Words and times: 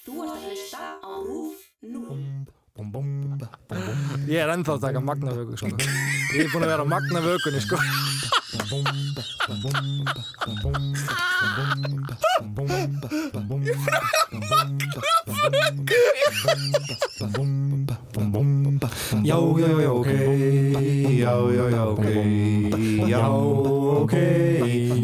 Þú 0.00 0.22
ert 0.24 0.30
að 0.32 0.44
hlusta 0.48 0.84
á 1.04 1.12
RÚF 1.20 1.58
0. 1.84 2.50
Bum, 2.72 2.88
bum, 2.92 3.08
bum, 3.36 3.48
bum. 3.68 4.22
Ég 4.30 4.40
er 4.40 4.48
ennþá 4.54 4.78
að 4.78 4.84
taka 4.86 5.00
magnavöku 5.04 5.58
sko. 5.60 5.68
Ég 5.76 6.46
er 6.46 6.48
búin 6.54 6.64
að 6.64 6.70
vera 6.72 6.86
á 6.86 6.88
magnavökunni 6.88 7.60
sko. 7.60 7.76
Já, 19.20 19.36
já, 19.60 19.70
já, 19.84 19.90
ok 19.90 20.10
Já, 21.20 21.32
já, 21.52 21.64
já, 21.68 21.82
ok 21.84 22.06
Já, 23.04 23.28
ok 23.28 24.14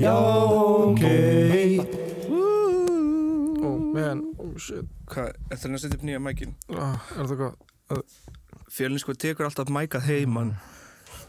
Já, 0.00 0.16
ok 0.16 0.55
Hvað, 4.56 5.32
hann 5.66 5.76
að 5.76 5.82
setja 5.84 5.98
upp 5.98 6.06
nýja 6.08 6.20
mækin? 6.22 6.54
ah, 6.74 6.96
Er 7.16 7.28
það 7.30 7.42
gott? 7.42 7.58
Fjölinn 8.72 8.98
sko 9.02 9.14
tekur 9.14 9.46
alltaf 9.48 9.68
mækað 9.72 10.08
heimann 10.10 10.54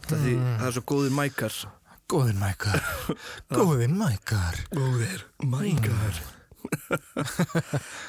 Það, 0.08 0.22
því, 0.24 0.32
það 0.40 0.66
er 0.70 0.72
svo 0.78 0.82
góðir 0.88 1.12
mækar. 1.12 1.56
Góðir 2.08 2.36
mækar. 2.40 2.80
Góðir 3.58 3.90
mækar. 3.92 4.56
Góðir 4.72 5.20
mækar. 5.44 6.20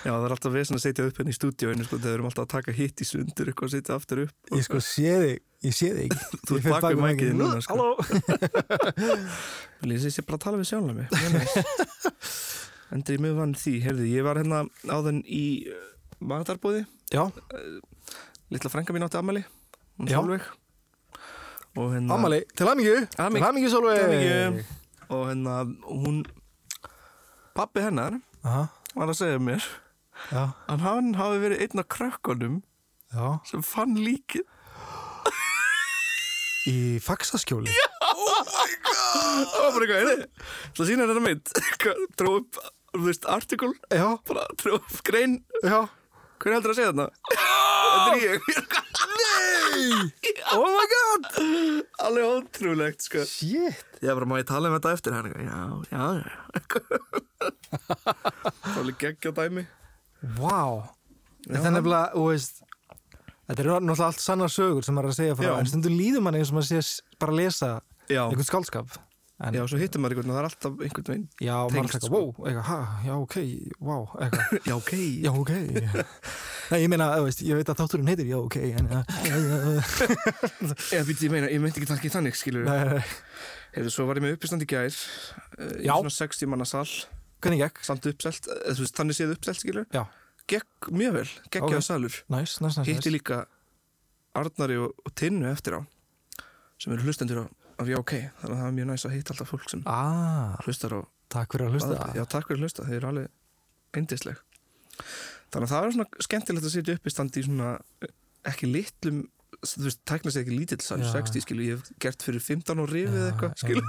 Já, 0.06 0.10
það 0.14 0.24
er 0.26 0.34
alltaf 0.36 0.54
vesen 0.56 0.78
að 0.80 0.84
setja 0.86 1.06
upp 1.10 1.20
henni 1.20 1.34
í 1.36 1.38
stúdíóinu 1.38 1.84
sko, 1.84 2.00
þegar 2.00 2.08
við 2.08 2.16
erum 2.16 2.30
alltaf 2.32 2.46
að 2.48 2.54
taka 2.56 2.76
hitt 2.78 3.04
í 3.04 3.08
sundur 3.10 3.52
eitthvað 3.52 3.68
að 3.68 3.76
setja 3.76 3.98
aftur 4.00 4.24
upp. 4.24 4.36
Ég 4.56 4.64
sko 4.70 4.80
sé 4.84 5.12
þig 5.26 5.36
Ég 5.60 5.76
sé 5.76 5.90
þig. 5.92 6.14
Þú 6.48 6.56
Ég 6.56 6.60
ert 6.60 6.64
fer 6.64 6.72
bak 6.72 6.84
við 6.88 6.96
bak 6.96 7.04
mækið 7.04 7.30
núna, 7.36 7.60
sko. 7.60 7.76
Ég 9.92 10.00
sé 10.16 10.24
bara 10.24 10.40
að 10.40 10.44
tala 10.48 10.62
við 10.64 10.72
sjálf 10.72 10.88
mig 10.96 11.08
Endur 12.96 13.16
ég 13.18 13.22
mjög 13.22 13.36
vann 13.38 13.54
því, 13.60 13.74
heyrði, 13.86 14.08
ég 14.16 14.26
var 14.26 14.40
hérna 14.42 14.64
áðan 14.90 15.20
í 15.30 15.44
uh, 15.70 15.76
matarbúði 16.26 16.86
Já, 17.14 17.28
Littla 18.50 18.72
frænka 18.74 18.94
mín 18.96 19.06
átti 19.06 19.20
amali 19.20 19.44
Hún 20.00 20.10
Já. 20.10 20.18
Sólveig. 20.22 20.46
Og 21.78 21.92
hérna 21.94 22.16
Amali, 22.16 22.40
til 22.58 22.66
Haming- 22.66 23.14
Til 23.14 23.44
hamingju. 23.44 23.70
Solveig. 23.70 24.66
Og 25.10 25.28
hérna, 25.30 25.58
hún 25.86 26.24
Pappi 27.56 27.84
hennar 27.84 28.16
Aha, 28.44 28.66
var 28.96 29.12
að 29.12 29.18
segja 29.20 29.40
mér 29.44 29.64
já, 30.32 30.46
að 30.72 30.80
hann 30.86 31.14
hafi 31.20 31.40
verið 31.44 31.62
einn 31.66 31.82
af 31.84 31.88
krökkunum 31.92 32.56
já. 33.14 33.26
sem 33.48 33.62
fann 33.64 33.98
líkið. 34.00 34.46
Í 36.70 37.00
faxaskjóli? 37.04 37.72
Það 38.90 39.60
var 39.60 39.74
bara 39.76 39.86
eitthvað, 39.86 40.00
heyrði 40.00 40.28
Það 40.78 40.90
sýnir 40.90 41.12
þetta 41.12 41.24
mynd. 41.26 41.54
Dró 42.20 42.34
upp, 42.42 42.60
þú 42.96 43.06
veist, 43.06 43.26
artikul 43.30 43.74
Bara 43.90 44.48
upp 44.78 45.00
grein? 45.08 45.40
Já. 45.64 45.88
Hver 46.40 46.56
heldur 46.56 46.72
að 46.72 46.78
segja 46.80 46.92
þarna? 46.94 47.08
Þetta 47.30 48.12
er 48.14 48.22
ég. 48.24 48.40
Nei! 49.20 49.88
Oh 50.50 50.66
my 50.66 50.86
god! 50.92 51.28
Alveg 52.04 52.26
ótrúlegt, 52.26 53.04
sko. 53.06 53.22
Shit. 53.28 53.84
Ég 54.02 54.16
bara, 54.18 54.28
má 54.28 54.40
ég 54.40 54.48
tala 54.50 54.72
um 54.72 54.76
þetta 54.76 54.94
eftir? 54.96 55.14
Hann? 55.16 55.30
Já, 55.46 55.60
já, 55.92 56.06
já. 56.24 56.32
Það 58.70 58.80
var 58.80 58.96
geggja 59.04 59.34
dæmi 59.36 59.64
Já. 60.40 60.64
Þetta 61.46 61.68
er 61.70 61.76
nefnilega, 61.76 62.08
þú 62.16 62.24
veist 62.32 62.64
Þetta 63.50 63.64
er 63.64 63.70
náttúrulega 63.70 64.08
allt 64.10 64.24
sannar 64.24 64.52
sögur 64.54 64.86
sem 64.86 64.98
maður 64.98 65.10
er 65.10 65.14
að 65.16 65.20
segja 65.20 65.38
frá. 65.40 65.52
En 65.58 65.70
stundum 65.70 65.96
líður 65.98 66.26
manni 66.26 66.42
eins 66.42 66.52
og 66.54 66.60
maður 66.60 66.70
sé 66.70 67.04
bara 67.22 67.34
að 67.36 67.40
lesa 67.44 67.70
einhvern 68.10 68.48
skálskap 68.50 68.98
en, 69.40 69.56
já, 69.56 69.62
svo 69.72 69.78
hittir 69.80 70.02
maður 70.04 70.18
einhvern 70.18 70.32
og 70.32 70.36
það 70.36 70.42
er 70.42 70.48
alltaf 70.50 70.82
einhvern 70.84 71.08
veginn 71.10 71.28
já 71.46 71.54
maður 71.72 71.86
er 71.96 72.02
sko. 72.04 72.10
wow, 72.12 72.30
eitthvað, 72.44 72.66
ha, 72.68 72.80
já, 73.06 73.14
ok, 73.16 73.36
wow, 73.80 74.08
eitthvað 74.20 74.56
Já, 74.70 74.74
ok 74.76 74.92
Já, 75.00 75.32
ok 75.32 75.52
Nei, 76.72 76.80
ég 76.84 76.90
meina, 76.92 77.08
veist, 77.24 77.44
ég 77.48 77.58
veit 77.60 77.72
að 77.72 77.80
þátturinn 77.80 78.12
heitir 78.12 78.28
Já, 78.30 78.38
ok, 78.42 78.58
en 78.80 78.90
Ég, 80.92 81.14
ég 81.24 81.32
meina, 81.32 81.48
ég 81.50 81.64
meinti 81.64 81.82
ekki 81.82 81.96
ekki 81.96 82.12
þannig, 82.14 82.36
skilur. 82.38 82.68
Hefur 83.74 83.94
svo 83.94 84.08
var 84.10 84.20
ég 84.20 84.26
með 84.26 84.36
uppistand 84.38 84.66
í 84.66 84.70
gær 84.70 84.90
uh, 84.92 85.76
Í 85.80 85.88
Já. 85.88 85.94
svona 85.96 86.14
60 86.18 86.52
manna 86.52 86.68
sal 86.68 86.88
Hvernig 87.40 87.62
gekk? 87.64 87.80
Samt 87.88 88.10
uppselt, 88.12 88.50
þú 88.50 88.84
veist, 88.84 88.98
þannig 88.98 89.18
séð 89.20 89.36
uppselt, 89.38 89.62
skilur 89.62 89.88
Já. 89.96 90.04
Gekk 90.50 90.90
mjög 90.92 91.16
vel, 91.22 91.30
geggjaða 91.54 91.80
Ok. 91.80 91.86
salur 91.88 92.20
Næs, 92.34 92.58
næs, 92.60 92.80
næs 92.82 92.90
Hitti 92.90 93.14
líka 93.14 93.44
Arnari 94.38 94.78
og, 94.82 94.98
og 95.06 95.16
Tinnu 95.18 95.48
eftir 95.52 95.80
á 95.80 95.82
Sem 96.80 96.94
eru 96.96 97.04
hlustendur 97.08 97.44
á, 97.44 97.46
af 97.80 97.90
Já, 97.90 97.98
ok 98.02 98.14
Þannig 98.42 98.54
að 98.54 98.60
það 98.60 98.68
er 98.70 98.76
mjög 98.80 98.90
næs 98.92 99.06
að 99.10 99.16
hitta 99.16 99.34
alltaf 99.36 99.52
fólk 99.54 99.70
sem 99.72 99.84
Ah, 99.90 100.56
hlustar 100.66 100.96
á 100.96 101.00
takk 101.30 101.54
fyrir 101.54 101.68
að 101.70 101.76
hlusta. 101.78 101.98
Já, 102.18 102.24
takk 102.26 102.48
fyrir 102.50 102.58
að 102.60 102.64
hlusta, 102.66 102.86
þeir 102.90 102.98
eru 103.00 103.10
alveg 103.12 103.98
eindisleg 104.00 104.40
Þannig 105.50 105.66
að 105.66 105.74
það 105.74 105.86
er 105.90 105.94
svona 105.98 106.24
skemmtilegt 106.28 106.66
að 106.70 106.74
setja 106.76 106.96
upp 107.00 107.06
í 107.10 107.14
standi 107.14 107.42
í 107.42 107.46
svona 107.48 107.70
ekki 108.50 108.70
litlum, 108.70 109.20
þú 109.66 109.86
veist, 109.88 110.02
tækna 110.10 110.32
sér 110.34 110.44
ekki 110.46 110.58
lítill 110.58 110.82
sal, 110.86 111.00
Já. 111.02 111.10
60 111.16 111.44
skilu, 111.46 111.66
ég 111.66 111.80
hef 111.80 111.90
gert 112.04 112.26
fyrir 112.26 112.44
15 112.44 112.84
og 112.84 112.90
rifið 112.92 113.26
eitthvað, 113.30 113.56
skilu 113.64 113.84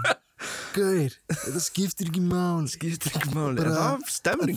Gauðir, 0.73 1.15
þetta 1.29 1.61
skiptir 1.61 2.09
ekki 2.09 2.21
mál 2.25 2.65
skiptir 2.71 3.13
ekki 3.19 3.33
máli, 3.35 3.61
en 3.61 3.75
það 3.75 3.89
er 3.91 4.13
stemning 4.15 4.57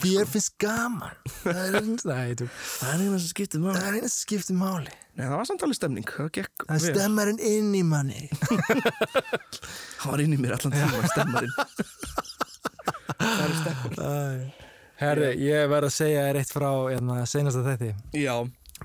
gaman. 0.62 1.16
Það 1.42 1.60
er 1.64 1.78
eins, 1.82 2.06
nei, 2.08 2.36
þú 2.40 2.48
það 2.54 2.92
er 2.94 3.02
eina 3.04 3.18
sem 3.20 3.32
skiptir 3.34 3.64
máli. 3.64 3.76
Það 3.80 3.88
er 3.90 3.98
eins 3.98 4.16
sem 4.16 4.22
skiptir 4.24 4.58
máli. 4.60 4.94
Nei, 5.14 5.26
það 5.26 5.34
var 5.36 5.50
samt 5.50 5.66
alveg 5.68 5.80
stemning, 5.80 6.08
það 6.14 6.30
Það 6.64 6.76
er 6.78 6.96
stemmarinn 6.96 7.42
inn 7.50 7.74
í 7.76 7.82
manni. 7.86 8.30
Það 10.04 10.08
var 10.08 10.24
inn 10.24 10.36
í 10.36 10.40
mér 10.40 10.56
allan 10.56 10.74
tíma, 10.78 11.04
stemmarinn. 11.14 11.54
Það 13.20 13.44
er 13.44 13.58
stemmarinn. 13.60 14.48
Herri, 15.04 15.30
ég 15.44 15.68
verð 15.74 15.90
að 15.90 15.96
segja 15.98 16.24
þér 16.30 16.40
eitt 16.40 16.54
frá 16.54 16.70
hérna, 16.88 17.20
senasta 17.28 17.64
þetti 17.66 17.92
Já, 18.24 18.36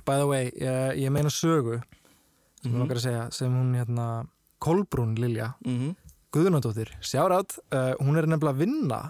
By 0.03 0.19
the 0.19 0.27
way, 0.27 0.51
ég, 0.57 0.99
ég 1.05 1.13
meina 1.15 1.31
sögu 1.31 1.79
sem 1.79 2.73
mm 2.73 2.91
að 2.91 3.03
segja, 3.05 3.25
sem 3.31 3.53
hún 3.55 3.75
hérna 3.79 4.27
Kolbrún 4.59 5.15
Lilja, 5.21 5.53
mhm 5.63 5.95
Guðnadóttir 6.35 6.91
Sjárat, 7.01 7.51
uh, 7.73 7.95
hún 8.03 8.17
er 8.21 8.27
nefnilega 8.29 8.55
að 8.55 8.61
vinna 8.65 9.01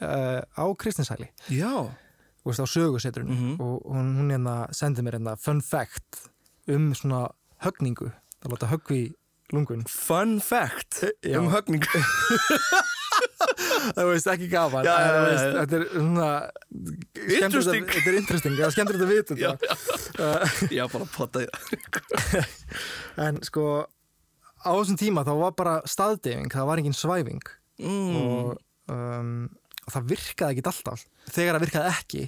uh, 0.00 0.40
á 0.56 0.64
Kristinshæli. 0.80 1.28
Já, 1.52 1.74
þú 2.40 2.46
veist, 2.52 2.62
á 2.64 2.66
sögusetrunni 2.72 3.36
Mhm. 3.36 3.54
og 3.60 3.82
hún, 3.92 4.06
hún 4.16 4.30
hérna 4.32 4.54
sendi 4.72 5.02
mér 5.04 5.14
hérna 5.18 5.36
fun 5.38 5.60
fact 5.60 6.28
um 6.68 6.94
svona 6.94 7.26
högningu. 7.62 8.08
Það 8.40 8.50
láta 8.54 8.70
höggvi 8.72 8.96
í 9.04 9.12
lungun. 9.52 9.84
Fun 9.88 10.40
fact 10.40 11.04
Já. 11.22 11.38
um 11.42 11.48
högning 11.52 11.84
það 13.96 14.06
veist 14.08 14.26
ekki 14.32 14.48
gaman. 14.52 14.84
Já, 14.86 14.94
já, 14.96 15.00
veist, 15.26 15.44
þetta 15.58 15.74
er 15.76 15.84
svona 15.92 16.30
Interesting. 17.20 17.84
að- 17.84 17.92
þetta 17.94 18.08
er 18.12 18.16
interesting, 18.20 18.52
það 18.56 18.66
er 18.66 18.72
skemmtilegt 18.76 19.04
að 19.04 19.12
vita 19.12 19.32
Já, 19.44 19.50
þetta. 19.60 20.26
Já, 20.72 20.84
bara 20.92 21.06
potta 21.12 21.38
en 23.20 23.34
sko 23.44 23.64
á 24.64 24.70
þessum 24.76 24.98
tíma 25.00 25.24
þá 25.26 25.32
var 25.40 25.56
bara 25.58 25.74
staðdeyfing 25.88 26.52
það 26.52 26.68
var 26.70 26.82
engin 26.82 26.96
svæfing. 26.96 27.42
Mm. 27.80 28.16
og, 28.20 28.58
um, 28.92 29.30
og 29.86 29.94
það 29.94 30.10
virkaði 30.12 30.56
ekki 30.56 30.66
alltaf. 30.68 31.06
Þegar 31.32 31.56
það 31.56 31.64
virkaði 31.64 31.94
ekki 31.94 32.24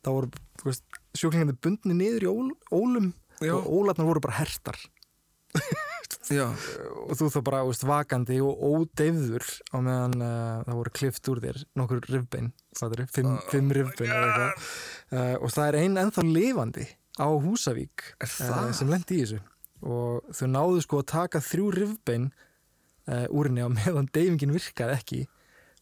þá 0.00 0.10
voru 0.10 0.74
sjúklingandi 1.16 1.58
bundni 1.62 1.96
niður 1.96 2.26
í 2.26 2.30
ól, 2.30 2.48
ólum 2.74 3.12
Já. 3.40 3.54
og 3.56 3.70
ólarnar 3.70 4.08
voru 4.08 4.22
bara 4.24 4.40
hertar. 4.40 4.80
Og 6.30 7.16
þú 7.18 7.28
þá 7.32 7.38
bara 7.42 7.60
veist, 7.66 7.82
vakandi 7.86 8.36
og 8.44 8.60
ódeyfður 8.62 9.46
á 9.74 9.76
meðan 9.82 10.12
uh, 10.22 10.60
það 10.66 10.76
voru 10.78 10.92
klift 10.94 11.30
úr 11.32 11.40
þér 11.42 11.58
nokkur 11.80 12.04
rifbein, 12.06 12.52
það 12.78 12.96
eru 12.96 13.06
fimm, 13.10 13.30
Oh 13.32 13.48
fimm 13.50 13.72
rifbein 13.74 14.12
eitthvað. 14.14 14.68
uh, 15.10 15.36
og 15.40 15.54
það 15.56 15.64
er 15.66 15.78
ein 15.80 15.98
ennþá 16.04 16.26
lifandi 16.28 16.86
á 17.18 17.26
Húsavík 17.26 18.06
uh, 18.22 18.70
sem 18.76 18.92
lendi 18.92 19.18
í 19.18 19.24
þessu 19.24 19.40
og 19.82 20.32
þau 20.36 20.46
náðu 20.50 20.80
sko 20.84 21.02
að 21.02 21.10
taka 21.14 21.42
þrjú 21.44 21.68
rifbein 21.76 22.30
uh, 23.08 23.26
úr 23.32 23.50
henni 23.50 23.64
á 23.64 23.68
meðan 23.72 24.10
deyfingin 24.12 24.54
virkaði 24.54 24.96
ekki. 24.96 25.20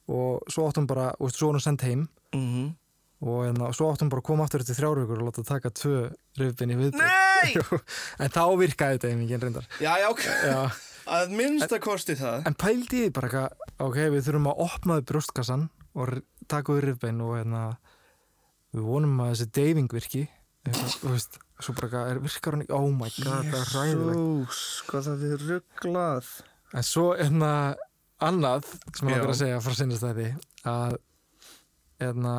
Og 0.08 0.44
svo 0.48 0.68
áttum 0.68 0.86
bara, 0.88 1.10
og 1.20 1.32
svo 1.34 1.50
var 1.50 1.58
hún 1.58 1.64
sendt 1.64 1.84
heim. 1.86 2.06
Mhm. 2.34 2.76
Og 3.18 3.40
hérna, 3.48 3.72
svo 3.74 3.88
áttum 3.90 4.10
bara 4.12 4.22
að 4.22 4.28
koma 4.28 4.44
aftur 4.46 4.62
eftir 4.62 4.76
þrjárvíkur 4.78 5.18
og 5.18 5.26
láta 5.26 5.42
taka 5.42 5.72
tvö 5.74 6.04
rifbein 6.38 6.70
í 6.70 6.76
viðbúr 6.78 7.80
en 8.22 8.30
þá 8.30 8.44
virkaði 8.60 9.00
deyfingin 9.02 9.42
reyndar. 9.42 9.66
Já, 9.82 9.90
já, 9.98 10.06
ok. 10.12 10.22
Já. 10.22 10.60
Að 11.18 11.34
minnsta 11.34 11.80
kosti 11.82 12.14
það. 12.18 12.46
En 12.46 12.54
pældi 12.58 13.02
ég 13.06 13.12
bara 13.16 13.26
eitthvað, 13.26 13.74
ok, 13.80 13.98
við 14.14 14.24
þurfum 14.26 14.48
að 14.52 14.62
opnaði 14.68 15.04
brjóstkassan 15.08 15.66
og 15.98 16.18
taka 16.52 16.76
við 16.76 16.84
rifbein 16.84 17.22
og 17.24 17.34
hérna, 17.40 17.62
við 18.76 18.86
vonum 18.86 19.22
að 19.24 19.32
þessi 19.32 19.48
deyfing 19.58 19.94
virki, 19.98 20.24
eitthvað, 20.68 20.96
þú 21.00 21.14
veist, 21.14 21.38
svo 21.64 21.74
bara 21.78 22.04
er 22.12 22.20
virkar 22.22 22.58
ekki, 22.60 22.72
oh 22.76 22.88
my 22.94 23.10
god, 23.18 23.50
það 23.50 23.58
er 23.58 23.74
ræðilegt. 23.74 24.62
Hvað 24.88 25.08
það 25.08 25.24
við 25.24 25.44
rugglað 25.48 26.30
En 26.76 26.84
svo, 26.84 27.04
hérna, 27.16 27.50
annað 28.20 28.66
sem 28.92 29.08
ég 29.08 29.16
langar 29.16 29.32
að 29.32 29.38
segja 29.40 29.60
frá 29.64 29.76
sinnast 29.78 30.04
þetta, 30.04 30.26
að, 30.68 30.98
hérna, 32.02 32.34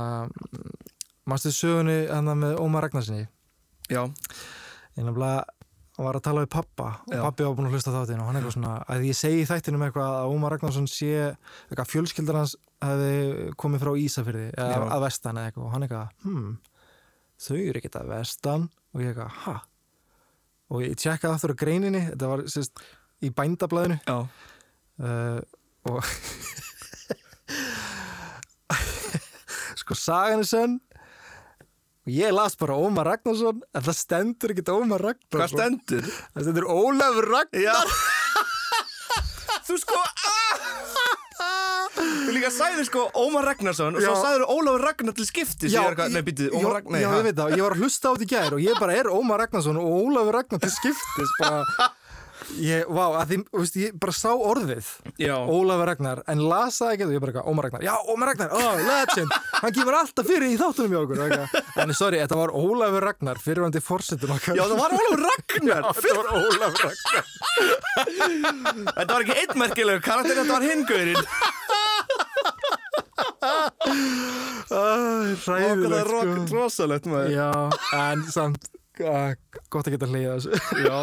mástu 1.30 1.54
sögunni, 1.56 2.04
hérna, 2.12 2.36
með 2.38 2.60
Ómar 2.62 2.86
Ragnarssoni, 2.86 3.26
Já, 3.90 4.04
ég 4.06 5.02
nefnilega 5.02 5.48
var 6.00 6.16
að 6.16 6.26
tala 6.30 6.44
við 6.46 6.52
pappa 6.54 6.90
og 7.02 7.12
Já. 7.12 7.22
pappi 7.26 7.46
var 7.46 7.56
búin 7.58 7.68
að 7.68 7.76
hlusta 7.76 7.94
þáttinn 7.94 8.22
og 8.24 8.30
hann 8.30 8.40
eitthvað 8.40 8.56
svona 8.56 8.74
að 8.88 9.06
ég 9.10 9.18
segi 9.20 9.46
þættinum 9.50 9.84
eitthvað 9.88 10.16
að 10.16 10.34
Ómar 10.34 10.54
Ragnarsson 10.56 10.88
sé 10.90 11.10
eitthvað 11.26 11.90
fjölskyldar 11.92 12.40
hans 12.40 12.56
hefði 12.80 13.50
komið 13.60 13.84
frá 13.84 13.92
Ísafyrði 14.00 14.46
eða 14.54 14.86
að 14.96 15.04
vestan 15.04 15.40
eða 15.42 15.52
eitthvað 15.52 15.66
og 15.66 15.74
hann 15.74 15.88
eitthvað 15.88 16.14
hmm, 16.24 16.54
þau 17.40 17.58
eru 17.60 17.78
ekkert 17.82 18.00
að 18.02 18.12
vestan. 18.14 18.64
Og 18.94 18.98
ég 19.04 19.10
eitthvað, 19.14 19.32
ha? 19.46 19.56
Og 20.70 20.78
ég 20.86 20.94
tjekkaði 21.00 21.34
aftur 21.36 21.54
á 21.54 21.62
greininni, 21.62 22.02
þetta 22.12 22.26
var 22.30 22.40
sérst 22.52 22.76
í 23.26 23.28
bændablaðinu. 23.36 23.98
Uh, 25.00 25.40
og 25.90 26.00
sko 29.80 29.94
sagan 29.98 30.44
er 30.44 30.48
sönn. 30.50 30.76
Og 32.06 32.10
ég 32.16 32.30
las 32.34 32.56
bara 32.60 32.78
Ómar 32.80 33.06
Ragnarsson 33.10 33.60
en 33.76 33.84
það 33.86 33.96
stendur 33.98 34.52
ekkert 34.54 34.72
Ómar 34.74 35.02
Ragnarsson. 35.04 35.40
Hvað 35.40 35.52
stendur? 35.56 36.04
það 36.34 36.42
stendur 36.48 36.68
Ólafur 36.74 37.26
Ragnar. 37.34 37.62
Já 37.62 37.78
Þú 39.70 39.76
sko 39.78 39.98
Þú 42.00 42.29
líka 42.40 42.52
sagði 42.56 42.88
sko 42.88 43.06
Ómar 43.20 43.48
Ragnarsson 43.52 43.98
og 44.00 44.04
svo 44.04 44.16
sagður 44.20 44.46
Ólafur 44.56 44.86
Ragnar 44.88 45.16
til 45.18 45.28
skipti 45.28 45.72
Já, 45.74 45.84
Nei, 46.10 46.22
býttu, 46.26 46.50
já, 46.50 46.58
Ómar 46.58 46.80
Ragnar 46.80 47.04
já, 47.04 47.10
ég 47.12 47.30
veit 47.30 47.38
það, 47.40 47.56
ég 47.58 47.66
var 47.66 47.76
að 47.76 47.84
hlusta 47.84 48.06
á 48.08 48.12
þetta 48.16 48.28
í 48.28 48.34
gær 48.34 48.58
og 48.58 48.62
ég 48.64 48.82
bara 48.82 49.00
er 49.00 49.12
Ómar 49.12 49.44
Ragnarsson 49.44 49.80
og 49.82 49.88
Ólafur 50.00 50.40
Ragnar 50.40 50.64
til 50.64 50.72
skiptis 50.74 51.34
bara, 51.40 51.90
ég, 52.64 52.88
vá, 52.88 53.04
að 53.22 53.34
því, 53.34 53.38
veist, 53.60 53.80
ég 53.84 54.00
bara 54.00 54.16
sá 54.16 54.32
orðið 54.34 54.88
Já, 55.20 55.36
Ólafur 55.38 55.92
Ragnar, 55.92 56.24
en 56.32 56.40
las 56.50 56.80
það 56.82 56.96
ekki 56.96 57.08
og 57.10 57.14
ég 57.16 57.24
bara 57.26 57.34
eitthvað, 57.34 57.52
Ómar 57.52 57.68
Ragnar, 57.68 57.86
já, 57.86 57.94
Ómar 58.14 58.32
Ragnar, 58.32 58.56
oh, 58.56 58.84
legend 58.88 59.36
hann 59.60 59.76
kemur 59.76 60.00
alltaf 60.00 60.28
fyrir 60.30 60.54
í 60.54 60.58
þáttunum 60.60 60.94
hjá 60.96 61.02
okkur 61.04 61.24
eitthvað. 61.26 61.48
en 61.84 61.96
sorry, 61.98 62.22
þetta 62.24 62.40
var 62.40 62.54
Ólafur 62.56 63.04
Ragnar 63.10 63.42
fyrirvændi 63.44 63.82
fórsetum 63.84 64.32
okkar. 64.36 64.56
Já 64.56 64.64
það 64.64 64.80
var 64.80 64.96
Ólafur 64.96 65.22
Ragnar. 65.28 65.84
Þetta 66.00 66.16
var 66.16 66.28
Ólafur 66.40 66.82
Ragnar. 66.88 67.26
Þetta 68.96 69.12
var 69.12 69.26
ekki 69.26 69.38
einn 69.42 69.60
merkilegur 69.60 70.06
karakter, 70.06 70.40
þetta 70.40 70.54
var 70.56 70.68
hingurinn 70.70 71.20
Er 74.70 76.08
ro- 76.10 76.24
sko. 76.24 76.46
rosalegt 76.54 77.08
maður. 77.10 77.32
Já, 77.34 77.52
en 78.00 78.24
samt 78.32 78.68
uh, 79.02 79.32
gott 79.72 79.88
að 79.90 79.96
geta 79.96 80.10
hlýða 80.10 80.36
þessu. 80.38 80.52
Já, 80.84 80.98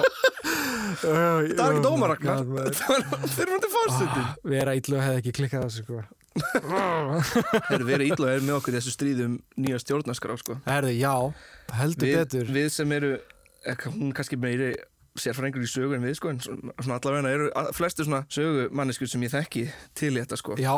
það 1.03 1.63
var 1.63 1.73
ekki 1.77 1.91
Ómar 1.91 2.15
Ragnar. 2.15 2.45
Það 2.81 3.09
var 3.11 3.27
fyrirvændi 3.37 3.71
fórsetin 3.73 4.29
vera 4.53 4.77
illu 4.79 5.01
hefði 5.03 5.23
ekki 5.23 5.35
klikkað 5.41 5.67
þessu 5.69 5.87
sko. 5.87 6.05
Þeir 7.71 7.85
verið 7.89 8.11
ítla 8.13 8.35
er 8.37 8.43
með 8.45 8.59
okkur 8.59 8.77
þessu 8.77 8.93
stríði 8.93 9.25
um 9.31 9.39
nýja 9.57 9.79
stjórnarskrá 9.81 10.37
sko. 10.41 10.59
Herðu, 10.69 10.93
já, 10.99 11.15
heldur 11.79 12.11
við, 12.11 12.19
betur. 12.21 12.53
við 12.59 12.69
sem 12.75 12.93
eru 12.93 13.15
ekka, 13.67 13.93
hún 13.95 14.11
er 14.13 14.19
kannski 14.21 14.39
meiri 14.41 14.75
sérfræðingur 15.17 15.65
í 15.65 15.71
sögu 15.71 15.97
en 15.97 16.05
við 16.05 16.19
sko 16.19 16.29
en 16.35 16.43
svona 16.45 16.99
allavega 16.99 17.33
eru 17.33 17.49
flestir 17.73 18.05
svona 18.05 18.27
sögu 18.29 18.67
manneskur 18.77 19.09
sem 19.09 19.25
ég 19.25 19.33
þekki 19.33 19.65
til 19.97 20.13
þetta 20.19 20.37
sko. 20.37 20.59
Já, 20.61 20.75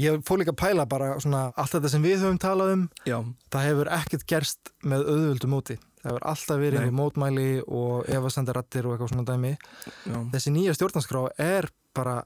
ég 0.00 0.20
fór 0.26 0.40
líka 0.40 0.54
að 0.54 0.60
pæla 0.62 0.86
bara 0.90 1.14
svona 1.22 1.46
allt 1.56 1.76
þetta 1.76 1.92
sem 1.92 2.04
við 2.04 2.24
höfum 2.24 2.40
talað 2.42 2.74
um 2.74 2.84
Já, 3.06 3.18
það 3.54 3.66
hefur 3.68 3.92
ekkert 3.98 4.26
gerst 4.30 4.74
með 4.82 5.08
auðvöldu 5.12 5.50
móti. 5.50 5.78
Það 6.02 6.10
hefur 6.10 6.28
alltaf 6.34 6.60
verið 6.60 6.80
einhver 6.82 6.98
mótmæli 6.98 7.48
og 7.64 8.10
efasendarattir 8.12 8.86
og 8.88 8.94
eitthvað 8.94 9.14
svona 9.14 9.26
dæmi. 9.30 9.56
Já, 10.04 10.18
þessi 10.34 10.52
nýja 10.52 10.76
stjórnarskrá 10.76 11.26
er 11.40 11.70
bara 11.96 12.22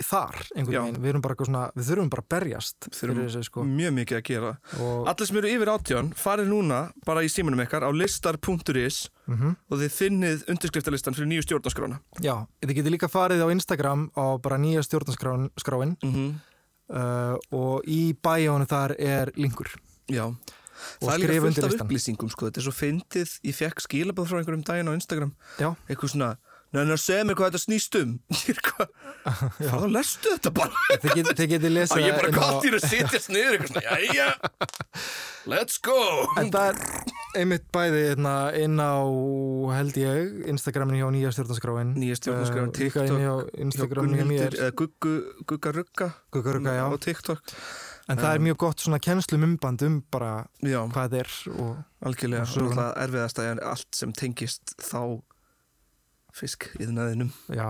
þar 0.00 0.36
einhvern 0.54 0.86
veginn, 0.86 0.98
við 1.02 1.10
erum 1.12 1.22
bara 1.24 1.34
eitthvað 1.34 1.48
svona 1.50 1.62
við 1.74 1.88
þurfum 1.90 2.10
bara 2.12 2.22
að 2.24 2.28
berjast 2.34 2.88
Þurfum 2.96 3.20
þessu 3.20 3.42
sko. 3.44 3.64
mjög 3.68 3.94
mikið 3.98 4.18
að 4.18 4.22
gera. 4.30 4.52
Og, 4.80 5.08
Allir 5.10 5.28
sem 5.28 5.40
eru 5.40 5.50
yfir 5.50 5.72
átján, 5.74 6.10
farið 6.16 6.52
núna 6.52 6.80
bara 7.06 7.24
í 7.26 7.30
símanum 7.32 7.60
ykkar 7.66 7.84
á 7.84 7.90
listar.is 7.92 9.10
mm 9.26 9.56
og 9.70 9.78
þið 9.78 9.92
finnið 9.94 10.46
undirskriftarlistan 10.50 11.14
fyrir 11.14 11.28
nýju 11.30 11.44
stjórnarskrána. 11.46 12.00
Já, 12.24 12.46
þið 12.64 12.74
getur 12.80 12.94
líka 12.96 13.10
farið 13.10 13.44
á 13.44 13.52
Instagram 13.52 14.08
á 14.16 14.40
bara 14.42 14.58
nýja 14.58 14.82
-hmm. 16.10 16.34
Uh, 16.90 17.36
og 17.56 17.86
í 17.88 18.12
bæjónu 18.22 18.68
þar 18.70 18.96
er 18.98 19.32
linkur. 19.38 19.72
Já. 20.10 20.26
Það 21.00 21.12
er 21.12 21.22
líka 21.22 21.40
fullt 21.44 21.64
af 21.64 21.74
upplýsingum 21.84 22.30
sko, 22.32 22.48
þetta 22.48 22.60
er 22.62 22.66
svo 22.66 22.72
fyndið, 22.72 23.34
ég 23.44 23.56
fekk 23.56 23.82
skilabóð 23.84 24.30
frá 24.30 24.38
einhverjum 24.40 24.62
daginn 24.64 24.88
á 24.88 24.96
Instagram, 24.96 25.34
já, 25.60 25.68
eitthvað 25.90 26.14
svona 26.14 26.30
Nei, 26.70 26.84
segja 27.02 27.24
mér 27.26 27.34
hvað 27.38 27.48
þetta 27.50 27.62
snýst 27.64 27.96
um 27.98 28.10
er 28.52 28.60
hvað, 28.62 28.90
þá 29.58 29.86
lestu 29.90 30.34
þetta 30.36 30.52
bara 30.54 30.98
þið 31.02 31.14
get- 31.18 31.32
þið 31.40 31.48
getur 31.54 31.70
Og 31.70 31.76
lesið 31.76 32.04
ég 32.06 32.18
bara 32.20 32.28
inn 32.30 32.36
á- 32.36 32.40
gott 32.44 32.68
í 32.68 32.70
að 32.78 32.84
sitja 32.92 33.20
sniður 33.24 33.56
eitthvað 33.56 33.72
svona, 33.72 33.98
jæja 34.06 34.28
Let's 35.50 35.80
go 35.82 35.96
En 36.38 36.50
það 36.52 36.70
er 36.70 37.08
einmitt 37.40 37.66
bæði 37.74 38.00
hérna, 38.10 38.34
inn 38.58 38.78
á, 38.82 38.92
held 39.70 39.98
ég, 40.00 40.32
Instagramin 40.50 40.98
hjá 40.98 41.06
nýja 41.14 41.30
stjórnarskráin. 41.36 41.92
Nýja 41.94 42.16
stjórnarskráin, 42.18 42.72
Eh, 42.74 42.80
Líka 42.82 43.04
inn 43.06 43.20
hjá 43.22 43.34
Instagramin 43.66 44.16
hjá 44.18 44.26
mér. 44.26 44.56
eða 44.58 44.74
Guggu, 44.80 45.12
Gugga 45.46 45.72
Rugga 45.76 46.08
Guggarugga, 46.34 46.74
já. 46.74 46.84
á 46.86 46.94
TikTok 46.98 47.54
En 48.10 48.18
það 48.18 48.34
er 48.34 48.42
mjög 48.42 48.56
gott 48.58 48.82
svona 48.82 48.98
kennslumimband 48.98 49.82
um 49.86 50.00
bara 50.10 50.32
Já, 50.66 50.80
hvað 50.90 51.12
er 51.20 51.30
og 51.54 51.76
algjörlega 52.02 52.46
og. 52.50 52.74
Það 52.74 52.90
erfiðast 53.06 53.38
að 53.38 53.50
allt 53.70 53.94
sem 53.94 54.12
tengist 54.12 54.74
þá 54.82 54.98
fisk 56.36 56.68
yðnaðinum 56.80 57.30
já, 57.56 57.68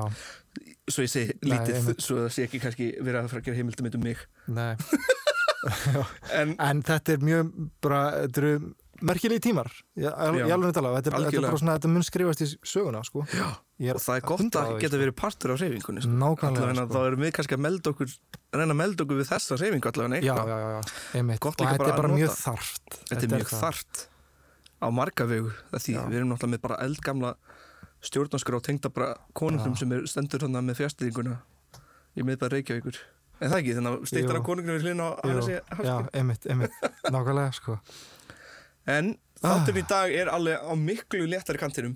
Svo 0.90 1.04
ég 1.06 1.10
segi 1.12 1.34
Nei, 1.44 1.52
lítið, 1.52 1.76
einmitt. 1.78 2.00
svo 2.02 2.16
það 2.24 2.32
sé 2.34 2.44
ekki 2.48 2.58
kannski 2.64 2.86
verið 2.98 3.20
að 3.20 3.28
fara 3.30 3.40
að 3.42 3.48
gera 3.48 3.60
heimildamind 3.60 3.98
um 4.00 4.06
mig 4.08 4.22
nei. 4.50 4.74
En 6.40 6.54
En 6.58 6.80
þetta 6.86 7.14
er 7.16 7.24
mjög 7.24 7.50
bara, 7.84 8.00
þetta 8.24 8.40
eru 8.42 8.52
merkilegi 9.00 9.40
tímar. 9.46 9.68
Ég, 9.96 10.08
alveg 10.12 10.74
tala, 10.76 10.90
þetta, 10.98 11.12
er- 11.12 11.24
þetta 11.24 11.38
er 11.40 11.44
bara 11.46 11.60
svona, 11.60 11.74
þetta 11.78 11.90
mun 11.92 12.04
skrifast 12.04 12.42
í 12.44 12.48
söguna, 12.68 13.00
sko. 13.06 13.22
Og 13.24 14.00
það 14.04 14.16
er 14.18 14.24
gott 14.28 14.42
100 14.44 14.60
á 14.60 14.64
að 14.66 14.80
geta 14.82 15.00
verið 15.00 15.16
partur 15.16 15.54
af 15.54 15.60
reyfingunni 15.62 16.02
sko. 16.04 16.12
Allavega 16.50 16.74
sko. 16.82 16.88
þá 16.92 17.00
erum 17.06 17.24
við 17.24 17.32
kannski 17.38 17.56
að 17.56 17.62
melda 17.64 17.92
okkur 17.94 18.12
reyna 18.52 18.74
að 18.74 18.80
melda 18.82 19.04
okkur 19.06 19.20
við 19.22 19.30
þessa 19.30 19.58
reyfingu 19.60 19.92
allavega 19.92 20.20
eitthvað 20.20 20.52
já, 20.52 20.58
já, 20.60 20.74
já, 20.74 21.16
einmitt. 21.20 21.40
Gott 21.40 21.60
og 21.64 21.70
þetta 21.70 21.88
er 21.88 21.96
bara 21.96 22.10
að 22.10 22.18
mjög 22.18 22.34
þarft. 22.40 22.98
Þetta 23.08 23.24
er 23.24 23.32
mjög 23.36 23.54
þart 23.56 24.04
á 24.80 24.86
marga 25.00 25.28
vegu 25.28 25.50
það 25.72 25.84
því 25.86 25.96
við 26.10 26.18
erum 26.20 26.30
náttúrulega 26.34 26.54
með 26.56 26.62
bara 26.68 26.80
eldgamla 26.84 27.32
stjórnarskur 28.02 28.56
á 28.56 28.60
tengda 28.64 28.88
bara 28.92 29.14
konungum 29.36 29.74
Já. 29.74 29.78
sem 29.82 29.92
er 29.92 30.06
stendur 30.08 30.40
hann 30.46 30.58
með 30.66 30.78
fjárstýringuna 30.80 31.38
í 32.16 32.24
miðbæð 32.26 32.52
Reykjavíkur. 32.56 33.00
En 33.40 33.50
það 33.50 33.58
ekki, 33.62 33.74
þannig 33.78 33.94
að 33.96 34.06
steittar 34.10 34.36
á 34.36 34.42
konunginu 34.44 34.74
við 34.76 34.86
hlýna 34.88 35.04
á 35.08 35.10
Jú, 35.24 35.28
Hannessi 35.30 35.52
já, 35.56 35.60
Hafstein 35.70 36.08
einmitt, 36.20 36.46
einmitt, 36.46 36.74
nákvæmlega, 37.08 37.52
sko. 37.56 37.78
en 38.86 39.18
Ah. 39.42 39.54
þátturinn 39.56 39.80
í 39.80 39.88
dag 39.88 40.12
er 40.12 40.28
alveg 40.28 40.60
á 40.60 40.72
miklu 40.76 41.24
léttari 41.26 41.56
kantinum. 41.58 41.94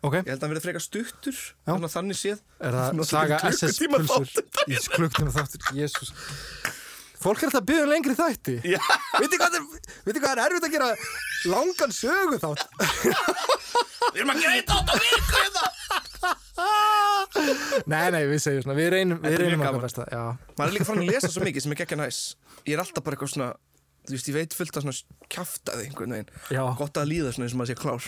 Ok, 0.00 0.14
ég 0.22 0.28
held 0.30 0.38
að 0.38 0.44
hann 0.46 0.52
verði 0.54 0.62
frekar 0.64 0.80
stuttur 0.80 1.34
Já. 1.34 1.72
þannig 1.74 1.88
að 1.88 1.94
þannig 1.98 2.16
séð. 2.16 2.40
Er 2.60 2.72
það 2.72 3.04
saga 3.04 3.38
SS 3.50 3.78
klukkutíma 3.78 3.98
pulsur? 4.08 4.44
í 4.68 4.76
klukktíma 4.94 5.32
þáttur, 5.34 5.60
jésús 5.76 6.12
Fólk 7.18 7.40
er 7.42 7.48
alltaf 7.48 7.62
að 7.62 7.68
byggja 7.70 7.84
um 7.84 7.90
lengri 7.92 8.14
þætti. 8.18 8.54
Já. 8.62 8.78
Viti 9.18 9.36
hvað, 9.40 9.56
er- 9.58 10.20
hvað 10.22 10.32
er 10.32 10.42
erfitt 10.44 10.66
að 10.68 10.74
gera 10.76 10.88
langan 11.50 11.92
sögu 11.94 12.36
þátt? 12.42 12.62
Við 14.14 14.20
erum 14.22 14.32
að 14.34 14.42
gera 14.44 14.54
eitt 14.58 14.70
átt 14.74 14.88
á 14.88 14.94
viku 15.02 15.42
Nei, 17.88 18.10
nei, 18.12 18.22
við 18.28 18.40
segjum 18.42 18.64
svona, 18.64 18.76
við 18.78 18.88
reynum, 18.94 19.18
Þetta 19.22 19.30
við 19.30 19.38
er 19.38 19.42
mjög 19.52 19.64
gaman. 19.68 19.80
maður 20.58 20.68
er 20.68 20.74
líka 20.74 20.86
fann 20.88 21.02
að 21.02 21.10
lesa 21.12 21.30
svo 21.32 21.42
mikið 21.46 21.62
sem 21.64 21.72
er 21.74 21.78
geggja 21.82 21.98
næs. 22.00 22.18
Ég 22.66 22.74
er 22.76 22.82
alltaf 22.82 23.04
bara 23.06 23.14
eitthvað 23.16 23.32
svona 23.34 23.50
þú 24.08 24.14
veist, 24.16 24.28
ég 24.30 24.36
veit 24.38 24.54
fullt 24.56 24.76
af 24.78 24.82
svona 24.84 24.96
kjaftaði 25.34 25.82
einhvern 25.88 26.14
veginn. 26.16 26.30
Já, 26.54 26.62
gott 26.78 26.96
að 27.00 27.10
líða 27.12 27.32
svona 27.36 27.44
eins 27.48 27.54
og 27.54 27.60
maður 27.60 27.70
sé 27.70 27.76
klár. 27.78 28.02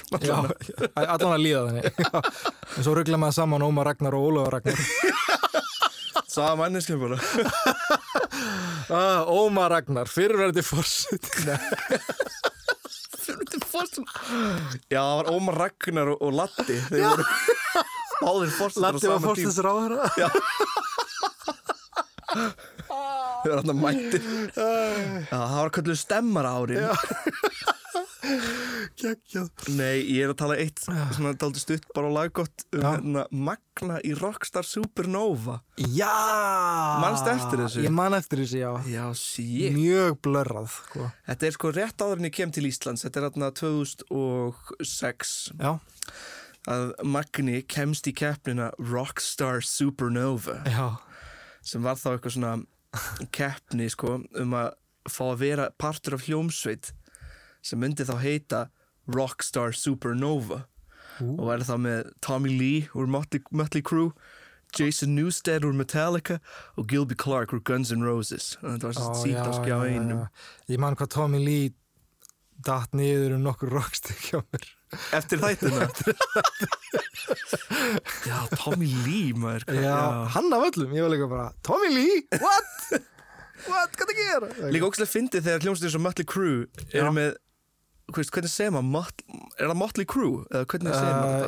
Allan 0.97 1.35
að 1.37 1.45
líða 1.45 1.63
þannig. 1.69 1.85
Já. 2.01 2.11
En 2.81 2.85
svo 2.87 2.93
ruggla 2.97 3.19
maður 3.21 3.35
saman 3.41 3.65
Ómar 3.67 3.85
Ragnar 3.91 4.15
og 4.17 4.23
Ólafur 4.31 4.53
Ragnar 4.55 4.79
Saga 6.31 6.55
manneskjum 6.61 7.01
bara. 7.03 7.19
Ah, 8.91 9.23
Ómar 9.31 9.71
Ragnar, 9.71 10.09
fyrirverði 10.11 10.63
fórsitt 10.67 11.27
Já, 14.91 14.99
það 14.99 15.17
var 15.21 15.29
Ómar 15.31 15.59
Ragnar 15.61 16.11
og, 16.11 16.19
og 16.27 16.33
Latti 16.35 16.75
Þeir 16.89 17.05
voru 17.05 17.25
báðir 18.25 18.51
fórsetar 18.57 18.83
á 18.83 18.85
Latti 18.89 19.07
var 19.07 19.21
sama 19.21 19.21
tím 19.21 19.27
fórstistur 19.29 19.67
á 19.71 19.73
þeirra 19.79 20.01
Þeir 23.45 23.53
voru 23.53 23.61
hann 23.61 23.83
mættir 23.85 24.23
Já, 24.59 25.37
það 25.37 25.55
var 25.61 25.71
kallið 25.79 25.99
stemmar 26.03 26.47
árin 26.51 26.83
Kekjað 28.99 29.49
Nei, 29.77 30.01
ég 30.11 30.25
er 30.25 30.33
að 30.33 30.39
tala 30.43 30.57
eitt 30.61 30.81
svona 30.83 31.33
daldi 31.39 31.61
stutt 31.63 31.87
bara 31.95 32.11
á 32.11 32.13
laggott 32.17 32.65
um 32.75 32.83
hérna, 32.85 33.25
Magna 33.31 33.99
í 34.07 34.13
Rockstar 34.19 34.67
Supernova. 34.67 35.61
Já! 35.79 36.11
Manstu 37.03 37.31
eftir 37.33 37.63
þessu? 37.65 37.85
Ég 37.87 37.95
man 37.95 38.17
eftir 38.19 38.43
þessu, 38.43 38.59
já. 38.61 38.73
Já, 38.91 39.05
sí 39.19 39.71
Mjög 39.77 40.19
blörrað 40.27 40.69
sko. 40.75 41.09
Þetta 41.29 41.49
er 41.49 41.57
sko 41.57 41.73
rétt 41.77 42.05
áður 42.05 42.23
en 42.23 42.29
ég 42.31 42.37
kem 42.41 42.55
til 42.55 42.67
Íslands. 42.69 43.05
Þetta 43.07 43.23
er 43.23 43.29
hérna 43.29 43.53
2006 43.61 45.37
Já, 45.61 45.73
að 46.71 46.91
Magni 47.07 47.63
kemst 47.71 48.11
í 48.11 48.15
keppnina 48.17 48.71
Rockstar 48.79 49.65
Supernova. 49.65 50.61
Já, 50.69 50.97
sem 51.67 51.85
var 51.85 51.99
þá 52.01 52.15
eitthvað 52.17 52.37
svona 52.37 52.55
keppni 53.35 53.87
sko 53.93 54.19
um 54.19 54.57
að 54.59 54.73
fá 55.11 55.23
að 55.31 55.41
vera 55.41 55.71
partur 55.81 56.19
af 56.19 56.27
hljómsveit 56.27 56.91
sem 57.65 57.81
myndi 57.81 58.05
þá 58.09 58.17
heita 58.21 58.61
Rockstar 59.09 59.73
Supernova 59.77 60.65
Ú. 61.21 61.37
og 61.39 61.47
væri 61.51 61.67
þá 61.69 61.77
með 61.81 62.13
Tommy 62.25 62.53
Lee 62.59 62.89
úr 62.97 63.07
Mötley, 63.11 63.43
Mötley 63.53 63.83
Crüe 63.83 64.13
Jason 64.77 65.15
Newsted 65.17 65.65
úr 65.67 65.75
Metallica 65.75 66.39
og 66.79 66.87
Gilby 66.89 67.17
Clark 67.19 67.51
úr 67.53 67.61
Guns 67.67 67.91
N' 67.93 68.05
Roses 68.07 68.57
og 68.63 68.77
þetta 68.77 68.87
var 68.87 68.95
Ó, 68.95 69.01
svo 69.01 69.15
sítt 69.25 69.41
á 69.41 69.51
já, 69.51 69.67
já, 69.67 69.67
já, 69.67 69.79
einum 69.99 70.19
já. 70.25 70.29
Ég 70.71 70.79
man 70.79 70.97
hvað 70.97 71.11
Tommy 71.17 71.41
Lee 71.45 71.73
datt 72.65 72.93
niður 72.95 73.35
um 73.39 73.43
nokkur 73.49 73.73
rockstík 73.73 74.31
hjá 74.31 74.41
mér 74.53 74.69
Eftir 75.19 75.39
þættina 75.43 75.89
Já, 78.27 78.39
Tommy 78.57 78.87
Lee 79.07 79.33
maður 79.37 79.65
hvað- 79.69 79.85
já, 79.85 79.99
hann 80.35 80.53
af 80.57 80.67
öllum, 80.71 80.93
ég 80.95 81.03
var 81.07 81.13
líka 81.15 81.29
bara 81.31 81.51
Tommy 81.67 81.91
Lee, 81.95 82.23
what? 82.41 83.03
what, 83.71 83.95
hvað 83.97 84.11
það 84.11 84.19
gera? 84.23 84.51
Líka 84.75 84.89
ógæslega 84.91 85.13
fyndið 85.15 85.47
þegar 85.47 85.65
hljómsveitir 85.67 85.95
svo 85.95 86.03
Mötley 86.05 86.27
Crüe 86.31 86.67
Já. 86.91 87.01
eru 87.03 87.13
með 87.17 87.31
Hvist, 88.11 88.31
hvernig 88.35 88.51
segir 88.51 88.73
maður, 88.75 88.89
Mot, 88.91 89.23
er 89.61 89.69
það 89.71 89.77
Motley 89.79 90.07
Crue? 90.11 90.41
Uh, 90.51 90.65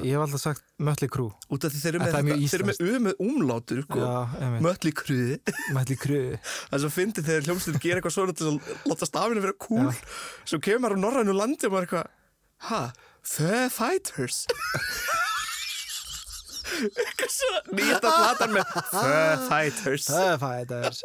ég 0.07 0.13
hef 0.15 0.23
alltaf 0.23 0.43
sagt 0.43 0.63
Mötli 0.79 1.09
Krú 1.11 1.27
Út 1.53 1.65
af 1.67 1.73
því 1.75 1.81
þeir 1.83 1.93
eru 1.97 2.03
með, 2.05 2.13
það 2.15 2.27
mjög 2.29 2.39
þetta- 2.39 2.51
þeir 2.53 2.61
eru 2.63 2.69
með 2.69 2.79
U 2.83 3.01
með 3.07 3.15
umlátur 3.27 3.81
sko. 3.87 3.99
Já, 4.03 4.51
Mötley 4.67 4.95
Crue 4.95 6.39
Það 6.69 6.77
er 6.79 6.83
svo 6.85 6.93
fyndið 6.97 7.29
þegar 7.31 7.47
hljómsveitir 7.49 7.83
gera 7.87 7.99
eitthvað 8.03 8.17
svona 8.17 8.37
til 8.39 8.47
að 8.53 8.57
láta 8.93 9.09
stafinu 9.11 9.45
vera 9.47 9.59
cool. 9.67 9.91
Svo 10.45 10.61
kemur 10.63 10.83
maður 10.87 10.99
á 10.99 11.05
norrænu 11.07 11.35
landi 11.37 11.67
og 11.69 11.73
maður 11.75 11.83
er 11.83 11.89
eitthvað 11.89 12.07
Ha? 12.63 12.83
The 13.37 13.67
Fighters? 13.75 14.45
Svona 17.33 17.61
Nýjasta 17.77 18.13
platan 18.19 18.55
með 18.57 18.65
The 18.93 19.17
Fighters. 19.49 20.07
Föfæters 20.09 21.03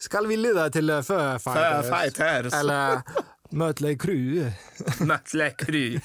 Skal 0.00 0.24
við 0.30 0.40
liða 0.46 0.68
til 0.72 0.86
The 0.88 1.00
Föfæters 1.04 1.90
Fighters. 1.90 2.54
Eller 2.56 3.02
Mötli 3.50 3.96
Krú 3.98 4.14
Mötley 5.08 5.54
Crüe. 5.58 6.00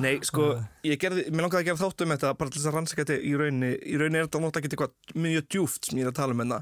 Nei, 0.00 0.16
sko, 0.24 0.54
ég 0.86 1.00
gerði, 1.00 1.26
mér 1.30 1.46
langaði 1.46 1.64
að 1.64 1.68
gera 1.70 1.80
þátt 1.82 2.04
um 2.04 2.14
þetta 2.14 2.32
bara 2.40 2.52
til 2.52 2.60
þess 2.60 2.70
að 2.70 2.76
rannsaka 2.78 3.04
þetta 3.04 3.16
í 3.20 3.32
rauninni. 3.36 3.72
Í 3.76 3.98
rauninni 4.00 4.20
er 4.22 4.28
þetta 4.28 4.40
náttúrulega 4.44 4.62
ekki 4.62 4.72
eitthvað 4.76 5.24
mjög 5.26 5.48
djúft 5.52 5.90
sem 5.90 6.00
ég 6.00 6.06
er 6.06 6.12
að 6.12 6.20
tala 6.20 6.36
um 6.36 6.42
hérna. 6.44 6.60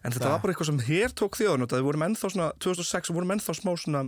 En 0.00 0.14
þetta 0.14 0.24
Nei. 0.24 0.32
var 0.32 0.44
bara 0.44 0.54
eitthvað 0.54 0.70
sem 0.70 0.80
hér 0.88 1.16
tók 1.20 1.40
þjóðan 1.40 1.68
við 1.74 1.88
vorum 1.88 2.06
ennþá 2.08 2.32
svona, 2.32 2.48
2006 2.64 3.12
við 3.12 3.18
vorum 3.18 3.34
ennþá 3.36 3.58
smá 3.60 3.72
svona 3.74 4.06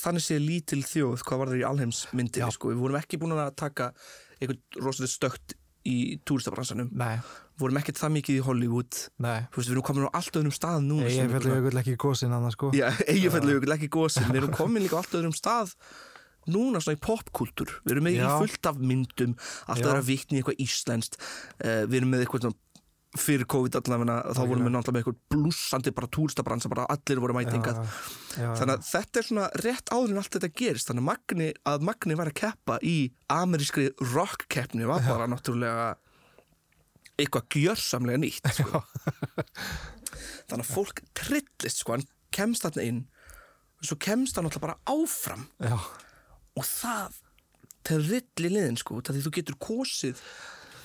þannig 0.00 0.26
sé 0.26 0.38
lítil 0.40 0.82
þjóð 0.86 1.24
hvað 1.26 1.40
var 1.42 1.52
það 1.52 1.62
í 1.62 1.68
alheimsmyndinni 1.70 2.54
sko, 2.54 2.70
við 2.72 2.82
vorum 2.84 3.00
ekki 3.00 3.18
búin 3.20 3.34
að 3.36 3.54
taka 3.58 3.90
eitthvað 4.40 4.84
rosalega 4.84 5.12
stökt 5.12 5.56
í 5.88 6.20
túristabransanum, 6.28 6.90
vorum 7.60 7.76
ekkert 7.80 7.96
það 8.00 8.12
mikið 8.18 8.36
í 8.38 8.44
Hollywood. 8.44 8.98
Veist, 9.54 9.68
við 9.68 9.74
erum 9.76 9.86
komin 9.88 10.06
á 10.08 10.16
allt 10.16 10.36
öðrum 10.36 10.52
stað 10.56 10.80
er 11.08 11.28
bara- 11.50 11.64
vel 11.70 11.80
ekki 11.82 11.96
gósin 11.96 12.32
annars 12.36 12.52
sko. 12.56 12.70
Eiginfellu 13.08 13.56
ykkur 13.60 13.74
ekki 13.76 13.88
gósin 13.88 14.28
Við 14.30 14.40
erum 14.42 14.54
komin 14.56 14.82
líka 14.84 14.96
á 14.96 15.00
allt 15.02 15.16
öðrum 15.20 15.36
stað 15.36 15.74
Núna 16.48 16.80
svona 16.80 16.96
í 16.96 17.00
popkultúr 17.04 17.68
Við 17.84 17.92
erum 17.92 18.04
með 18.08 18.14
í 18.16 18.20
fullt 18.40 18.66
af 18.70 18.76
myndum 18.80 19.34
Alltaf 19.68 19.90
er 19.92 19.98
að 20.00 20.06
vitni 20.08 20.38
í 20.38 20.40
eitthvað 20.40 20.62
íslenskt. 20.64 21.18
Uh, 21.60 21.84
Við 21.84 21.98
erum 22.00 22.10
með 22.14 22.24
eitthvað 22.24 22.46
svona 22.46 22.56
fyrir 23.18 23.46
COVID 23.50 23.74
allavega 23.80 24.34
þá 24.36 24.40
vorum 24.44 24.66
við 24.66 24.74
náttúrulega 24.74 24.94
með 24.94 25.00
eitthvað 25.00 25.34
blúsandi 25.34 25.92
bara 25.94 26.08
túristabransa, 26.14 26.70
bara 26.70 26.84
allir 26.94 27.22
voru 27.22 27.34
mætingað 27.34 27.80
já, 27.80 28.50
þannig 28.60 28.74
að 28.76 28.84
þetta 28.86 29.20
er 29.20 29.26
svona 29.26 29.46
rétt 29.64 29.90
áður 29.90 30.12
en 30.12 30.20
allt 30.22 30.36
þetta 30.36 30.50
gerist. 30.60 30.90
Þannig 30.90 31.02
að 31.02 31.08
Magni, 31.08 31.48
að 31.72 31.86
Magni 31.88 32.18
var 32.20 32.30
að 32.30 32.38
keppa 32.38 32.76
í 32.86 32.94
amerískri 33.34 33.88
rockkeppni 34.12 34.86
var 34.86 35.02
bara 35.08 35.26
náttúrulega 35.30 35.88
eitthvað 37.20 37.58
gjörsamlega 37.58 38.22
nýtt 38.22 38.52
sko. 38.60 38.84
þannig 40.50 40.62
að 40.62 40.70
fólk 40.70 41.02
trillist 41.18 41.82
sko, 41.82 41.96
hann 41.96 42.06
kemst 42.34 42.66
þarna 42.66 42.86
inn 42.86 43.02
og 43.80 43.90
svo 43.90 43.98
kemst 44.06 44.38
hann 44.38 44.46
alltaf 44.46 44.62
bara 44.62 44.78
áfram. 44.86 45.48
Já, 45.58 45.74
og 45.74 46.66
það 46.68 47.20
trilli 47.90 48.54
liðin 48.54 48.78
sko, 48.78 49.00
því 49.02 49.24
þú 49.24 49.34
getur 49.34 49.58
kosið 49.58 50.22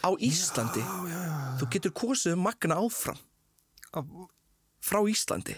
á 0.05 0.09
Íslandi. 0.21 0.81
Já, 0.85 0.95
já, 1.09 1.19
já. 1.25 1.57
þú 1.59 1.67
getur 1.73 1.91
kosið 1.97 2.37
Magna 2.37 2.77
áfram. 2.77 3.17
Frá 4.85 4.99
Íslandi. 5.09 5.55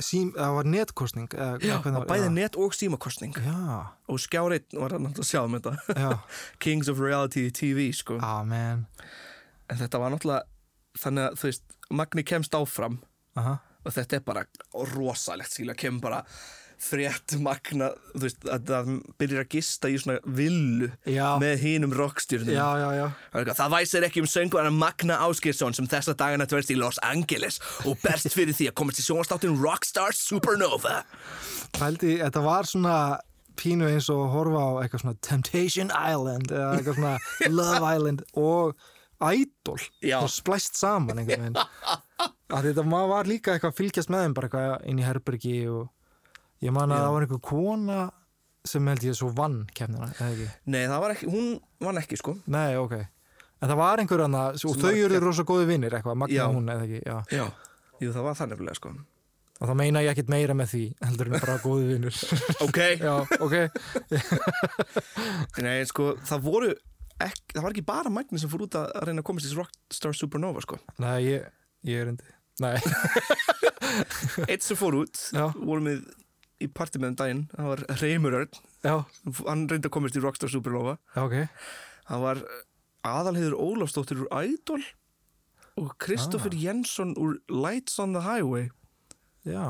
Sím, 0.00 0.30
það 0.32 0.54
var 0.56 0.64
netkostning 0.72 1.28
Já, 1.34 1.76
og 1.76 1.84
var- 1.92 2.06
bæði 2.08 2.28
já. 2.30 2.32
net 2.32 2.56
og 2.56 2.72
símakostning 2.72 3.34
Já, 3.36 3.88
og 4.08 4.18
skjáreitt 4.22 4.72
var 4.72 4.94
hann 4.96 5.10
að 5.12 5.26
sjá 5.28 5.42
um 5.44 5.58
þetta. 5.58 6.18
Kings 6.62 6.88
of 6.88 6.98
Reality 7.04 7.50
TV 7.50 7.90
sko. 7.92 8.16
Ah 8.22 8.42
man 8.44 8.86
en 9.68 9.76
þetta 9.78 10.00
var 10.00 10.10
náttúrulega 10.12 10.42
þannig 11.00 11.28
að 11.28 11.36
þú 11.40 11.48
veist, 11.50 11.62
Magni 11.92 12.22
kemst 12.24 12.52
áfram. 12.56 12.98
Aha. 13.36 13.58
og 13.84 13.92
þetta 13.92 14.16
er 14.16 14.20
bara 14.20 14.42
rosalegt 14.94 15.50
skilja, 15.52 15.74
kemur 15.74 16.00
bara 16.00 16.18
frétt 16.82 17.34
Magna, 17.42 17.90
þú 18.12 18.22
veist, 18.24 18.44
að 18.50 18.70
það 18.70 18.90
byrjar 19.20 19.44
að 19.44 19.54
gista 19.54 19.90
í 19.90 19.98
svona 20.02 20.18
villu 20.38 20.90
Já. 21.06 21.26
með 21.42 21.64
já, 22.82 22.88
já 22.98 23.06
Það 23.32 23.52
Það 23.60 23.74
væsir 23.76 24.06
ekki 24.08 24.22
um 24.22 24.30
söngvarana 24.32 24.74
Magna 24.76 25.18
Ásgeirsson 25.26 25.76
sem 25.78 25.88
þessa 25.90 26.16
dagana 26.18 26.46
dverst 26.50 26.72
í 26.74 26.78
Los 26.78 27.00
Angeles 27.06 27.60
og 27.86 28.00
berst 28.02 28.32
fyrir 28.34 28.56
því 28.56 28.70
að 28.70 28.78
komast 28.82 29.02
í 29.02 29.06
sjónvastáttin 29.06 29.58
Rockstar 29.62 30.16
Supernova. 30.16 31.02
Pældi, 31.78 32.16
þetta 32.22 32.42
var 32.44 32.68
svona 32.68 32.96
pínu 33.60 33.86
eins 33.90 34.08
og 34.12 34.26
horfa 34.32 34.64
á 34.64 34.70
eitthvað 34.82 35.04
svona 35.04 35.20
Temptation 35.24 35.92
Island 35.92 36.50
eða 36.50 36.74
eitthvað 36.78 36.98
svona 36.98 37.14
Love 37.58 37.94
Island 37.94 38.26
og 38.34 38.76
Idol. 39.22 39.78
Og 40.18 40.30
splæst 40.32 40.78
saman 40.80 41.22
einhvern 41.22 41.52
veginn. 41.52 41.58
Að 42.52 42.68
þetta 42.68 42.84
var 42.90 43.28
líka 43.30 43.54
eitthvað 43.54 43.72
að 43.72 43.78
fylgjast 43.78 44.10
með 44.12 44.24
þeim 44.26 44.34
bara 44.36 44.48
eitthvað 44.48 44.88
inn 44.90 44.98
í 45.00 45.04
herbergi 45.06 45.58
og 45.72 45.86
ég 46.62 46.72
man 46.74 46.90
að 46.94 46.98
Já. 47.00 47.04
það 47.06 47.12
var 47.16 47.26
einhver 47.26 47.42
kona 47.48 48.00
sem 48.72 48.86
held 48.92 49.02
ég 49.08 49.16
svo 49.18 49.28
vann 49.34 49.60
kemnina, 49.74 50.08
eða 50.14 50.28
ekki? 50.36 50.48
Nei, 50.70 50.82
það 50.86 51.00
var 51.02 51.14
ekki, 51.16 51.30
hún 51.32 51.48
vann 51.82 51.98
ekki 52.02 52.18
sko. 52.20 52.36
Nei, 52.54 52.76
ok. 52.78 52.92
En 53.62 53.70
það 53.70 53.78
var 53.82 54.02
einhver 54.02 54.22
annað, 54.26 54.54
og 54.54 54.60
Sem 54.62 54.70
þau 54.82 54.90
var 54.92 54.98
eru 55.04 55.14
kepp- 55.16 55.24
rosa 55.26 55.42
góði 55.46 55.66
vinnir 55.70 55.94
eitthvað, 55.98 56.16
Magna 56.22 56.34
Já. 56.36 56.44
og 56.48 56.54
hún 56.58 56.70
eða 56.70 56.86
ekki, 56.86 57.00
já. 57.06 57.16
Já, 57.30 57.46
Jú, 58.02 58.12
það 58.14 58.22
var 58.28 58.34
það 58.38 58.48
nefnilega 58.52 58.78
sko. 58.78 58.92
Og 59.62 59.68
þá 59.70 59.74
meina 59.78 60.00
ég 60.02 60.10
ekkit 60.10 60.30
meira 60.32 60.54
með 60.58 60.70
því, 60.72 60.84
heldur 61.06 61.28
en 61.30 61.36
bara 61.38 61.58
góði 61.62 61.84
vinnur 61.92 62.16
Ok. 62.66 62.78
Já, 63.06 63.12
ok. 63.38 63.54
Nei, 65.62 65.76
sko, 65.90 66.12
það 66.26 66.42
voru 66.46 66.70
ekki, 67.22 67.54
það 67.54 67.62
var 67.66 67.74
ekki 67.76 67.84
bara 67.86 68.10
Magni 68.10 68.40
sem 68.42 68.50
fór 68.50 68.64
út 68.66 68.74
að 68.78 68.88
að 68.98 69.06
reyna 69.10 69.22
að 69.22 69.28
komast 69.28 69.46
í 69.50 69.54
Rockstar 69.58 70.16
Supernova 70.18 70.62
sko. 70.64 70.78
Nei, 71.02 71.18
ég, 71.28 71.46
ég 71.86 72.02
er 72.02 72.10
endi 72.14 72.30
Nei, 72.62 72.74
Eitt 74.50 74.62
sem 74.66 74.76
fór 74.78 74.98
út, 75.02 75.18
Já. 75.34 75.46
vorum 75.56 75.86
við 75.88 76.02
í 76.62 76.68
partí 76.72 77.00
með 77.02 77.12
um 77.12 77.16
daginn, 77.20 77.42
það 77.52 77.70
var 77.72 77.82
Reymur 78.02 78.36
Örn. 78.40 78.60
Hann 79.46 79.64
reyndi 79.70 79.88
að 79.88 79.94
komast 79.94 80.16
í 80.18 80.22
Rockstar 80.24 80.50
Supernova. 80.52 80.96
Já, 81.16 81.22
ok. 81.26 81.36
Það 82.08 82.24
var 82.26 82.42
Aðalheiður 83.12 83.56
Ólafsdóttir 83.58 84.22
úr 84.24 84.30
Idol 84.46 84.82
og 85.80 85.94
Kristoffer 86.02 86.54
Jensson 86.54 87.14
úr 87.18 87.38
Lights 87.50 87.98
on 88.02 88.12
the 88.16 88.22
Highway. 88.26 88.68
Já, 89.48 89.64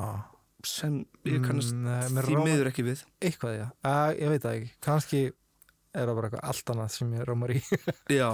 sem 0.67 1.05
ég 1.25 1.41
kannast 1.47 1.73
Mm, 1.73 1.87
mér 2.13 2.27
því 2.27 2.35
rámar- 2.37 2.49
miður 2.51 2.69
ekki 2.73 2.85
við. 2.87 3.05
Eitthvað, 3.23 3.55
já. 3.59 3.67
Uh, 3.85 4.13
Ég 4.21 4.29
veit 4.35 4.43
það 4.43 4.57
ekki, 4.59 4.71
kannski 4.85 5.23
er 5.95 6.07
það 6.07 6.15
bara 6.19 6.29
eitthvað 6.29 6.45
allt 6.51 6.73
annað 6.75 6.91
sem 6.91 7.13
ég 7.17 7.25
rámar 7.29 7.51
í. 7.57 7.63
Já, 8.21 8.29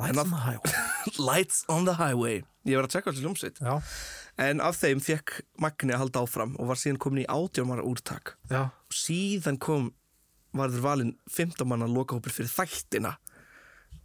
Lights 0.00 0.18
on 0.18 0.30
the 0.30 0.36
highway. 0.44 0.72
Lights 1.30 1.64
on 1.68 1.84
the 1.84 1.94
Highway. 1.94 2.42
Ég 2.64 2.76
var 2.76 2.86
að 2.88 2.92
tjekka 2.94 3.12
þessi 3.12 3.24
hljómsveit. 3.24 3.58
Já, 3.60 3.74
en 4.40 4.60
af 4.64 4.78
þeim 4.80 5.00
fekk 5.04 5.40
Magni 5.60 5.94
að 5.94 6.04
halda 6.04 6.24
áfram 6.24 6.56
og 6.58 6.70
var 6.70 6.80
síðan 6.80 7.00
komin 7.02 7.24
í 7.24 7.30
átjámara 7.30 7.84
úrtak. 7.86 8.36
Já, 8.50 8.68
og 8.72 8.96
síðan 8.96 9.60
kom 9.60 9.90
varður 10.56 10.84
valinn 10.86 11.16
15 11.30 11.68
manna 11.68 11.88
lokahópur 11.90 12.34
fyrir 12.34 12.50
þættina. 12.52 13.16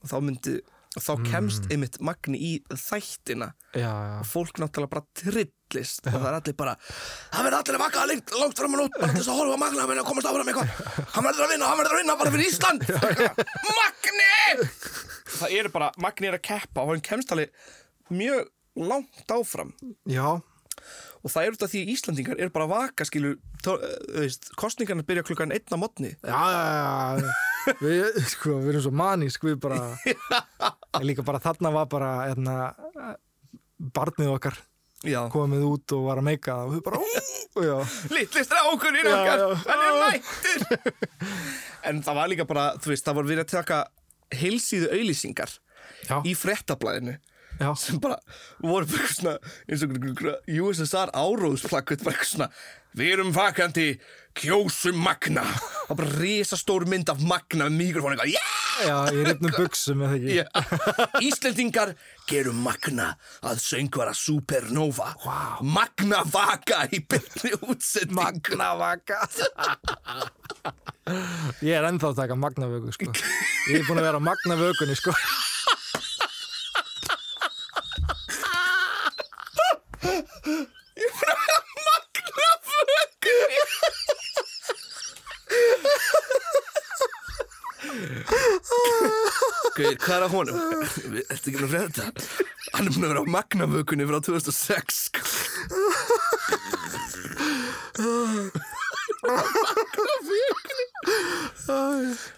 Og 0.03 0.09
þá 0.11 0.17
myndi 0.21 0.59
og 0.95 1.03
þá 1.03 1.25
kemst 1.27 1.65
einmitt 1.73 1.97
Magni 2.03 2.39
í 2.39 2.51
þættina. 2.71 3.49
Já, 3.75 3.89
já. 3.89 4.13
Og 4.21 4.27
fólk 4.29 4.61
náttúrulega 4.61 4.93
bara 4.93 5.03
trillist. 5.19 6.05
Og 6.05 6.13
það 6.13 6.27
er 6.29 6.37
allir 6.37 6.57
bara 6.59 6.75
það 6.79 7.41
verður 7.41 7.57
allir 7.59 7.77
að 7.77 7.83
vaka 7.83 8.05
lengt, 8.11 8.35
langt 8.39 8.61
fram 8.61 8.77
og 8.77 8.83
nút 8.83 8.99
bara 8.99 9.11
til 9.11 9.19
þess 9.19 9.31
að 9.33 9.39
horfa 9.41 9.57
á 9.59 9.63
Magna 9.65 9.83
að 9.83 9.91
vinna 9.91 10.05
að 10.05 10.11
komast 10.11 10.29
áfram 10.29 10.51
eitthvað. 10.51 10.83
Hann 11.15 11.27
verður 11.27 11.47
að 11.47 11.53
vinna, 11.55 11.71
hann 11.71 11.81
verður 11.81 11.95
að 11.97 12.01
vinna 12.03 12.17
bara 12.21 12.35
fyrir 12.35 12.51
Ísland. 12.51 12.81
Magni! 13.81 14.69
Það 15.35 15.57
eru 15.59 15.73
bara, 15.73 15.91
Magni 16.05 16.31
er 16.31 16.37
að 16.39 16.45
keppa 16.47 16.85
og 16.85 16.93
hann 16.93 17.03
kemst 17.03 17.33
alveg 17.35 17.51
mjög 18.13 18.45
langt 18.75 19.31
áfram. 19.31 19.71
Já, 20.09 20.41
og 21.25 21.31
það 21.31 21.45
er 21.47 21.55
út 21.55 21.63
af 21.65 21.71
því 21.71 21.81
Íslandingar 21.95 22.39
eru 22.41 22.51
bara 22.53 22.67
vaka 22.69 23.05
skilu, 23.07 23.35
tó- 23.63 23.79
eh, 23.81 24.27
kostningarna 24.59 25.05
byrja 25.07 25.23
klukkan 25.25 25.53
einn 25.55 25.73
á 25.73 25.77
mótni 25.79 26.11
já, 26.19 26.35
já, 26.35 27.23
já 27.23 27.73
Við, 27.81 28.19
sko, 28.29 28.59
við 28.61 28.69
erum 28.75 28.83
svo 28.85 28.91
manísk 28.93 29.41
Við 29.47 29.55
bara 29.63 29.79
líka 31.07 31.23
bara 31.25 31.39
þarna 31.41 31.71
var 31.73 31.87
bara 31.89 32.11
hérna, 32.27 32.75
barnið 33.79 34.33
okkar 34.35 34.59
já, 35.05 35.23
komið 35.33 35.63
út 35.71 35.95
og 35.97 36.05
var 36.11 36.21
að 36.21 36.27
meika 36.29 36.59
og 36.67 36.75
við 36.75 36.83
bara, 36.85 37.01
litli 38.13 38.43
strákurinn 38.45 39.09
Já, 39.09 39.15
okkar 39.15 39.45
hann 39.65 39.83
er 39.87 39.99
mættur. 40.03 40.59
En 41.89 42.03
það 42.05 42.19
var 42.19 42.29
líka 42.31 42.45
bara, 42.49 42.67
þú 42.81 42.91
veist, 42.93 43.05
það 43.07 43.17
var 43.21 43.27
verið 43.31 43.45
að 43.47 43.53
taka 43.55 43.79
heilsíðu 44.35 44.91
auðlýsingar 44.93 45.57
í 46.25 46.35
frettablaðinu 46.37 47.17
já, 47.59 47.69
sem 47.79 47.99
bara 48.03 48.19
voru 48.63 48.85
eitthvað 48.85 49.15
svona 49.15 49.37
eins 49.69 49.85
og 49.85 49.95
USSR 50.65 51.13
áróðsplakkut 51.15 52.05
bara 52.05 52.15
eitthvað 52.15 52.31
svona 52.33 52.49
við 52.95 53.15
erum 53.17 53.33
vakandi 53.35 53.87
kjósum 54.35 54.99
Magna 55.03 55.43
og 55.89 55.97
bara 55.99 56.11
risastór 56.19 56.87
mynd 56.89 57.11
af 57.11 57.23
Magna 57.23 57.69
með 57.69 57.81
mikrofón 57.81 58.15
eitthvað 58.15 58.35
yeah! 58.35 58.61
Já, 58.75 58.95
í 59.07 59.21
ripnum 59.23 59.53
buksum 59.55 60.01
eða 60.03 60.17
ekki 60.17 60.33
Já. 60.35 60.47
Íslendingar 61.23 61.93
gerum 62.27 62.57
Magna 62.65 63.13
að 63.45 63.61
söngvara 63.63 64.11
Supernova 64.17 65.13
wow. 65.23 65.61
Magna 65.63 66.23
Vaka 66.27 66.83
í 66.91 66.99
byrni 66.99 67.53
útsendingu 67.69 68.19
Magna 68.19 68.73
vaka 68.79 69.21
Ég 71.63 71.71
er 71.77 71.87
ennþá 71.87 72.11
að 72.11 72.19
taka 72.23 72.35
magnavöku 72.39 72.91
sko. 72.95 73.11
Ég 73.69 73.79
er 73.79 73.83
búin 73.85 74.01
að 74.01 74.07
vera 74.07 74.17
á 74.17 74.27
magnavökunni 74.27 74.95
sko. 74.97 75.13
Gauðir, 89.75 89.97
hvað 89.99 90.15
er 90.15 90.23
að 90.25 90.33
honum? 90.35 90.59
Ertu 91.25 91.51
ekki 91.51 91.57
búin 91.57 91.65
að 91.67 91.73
frétta 91.73 92.05
þetta? 92.05 92.45
Hann 92.75 92.87
er 92.87 92.93
búin 92.95 93.07
að 93.07 93.11
vera 93.11 93.23
á 93.27 93.33
Magnavökunni 93.35 94.07
frá 94.07 94.19
2006 94.23 95.01
sko. 95.09 95.21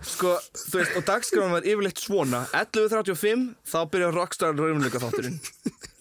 Sko, 0.08 0.34
þú 0.72 0.80
veist, 0.80 0.96
og 0.98 1.06
dagskráðan 1.08 1.56
var 1.58 1.68
yfirleitt 1.68 2.02
svona 2.02 2.44
11.35, 2.58 3.46
þá 3.68 3.78
byrjar 3.94 4.16
Rockstar 4.18 4.58
raunleika 4.58 5.02
þátturinn 5.04 5.38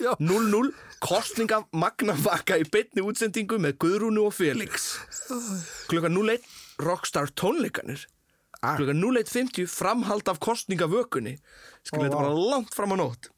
Já. 0.01 0.13
0-0, 0.21 0.71
kostninga 1.05 1.63
Magnavaka 1.77 2.59
í 2.61 2.67
beinni 2.73 3.05
útsendingu 3.05 3.59
með 3.63 3.79
Guðrúnu 3.85 4.27
og 4.29 4.37
Felix 4.37 4.93
Klukkan 5.91 6.15
0-1, 6.17 6.45
Rockstar 6.85 7.33
tónleikanir 7.37 8.07
Klukkan 8.77 8.99
0-1.50, 9.03 9.67
framhald 9.71 10.29
af 10.29 10.41
kostningavökunni 10.43 11.37
Skilja 11.87 12.03
Ó, 12.03 12.09
þetta 12.09 12.17
vá. 12.17 12.23
bara 12.25 12.35
langt 12.51 12.75
fram 12.75 12.93
á 12.93 12.97
nótt 12.99 13.31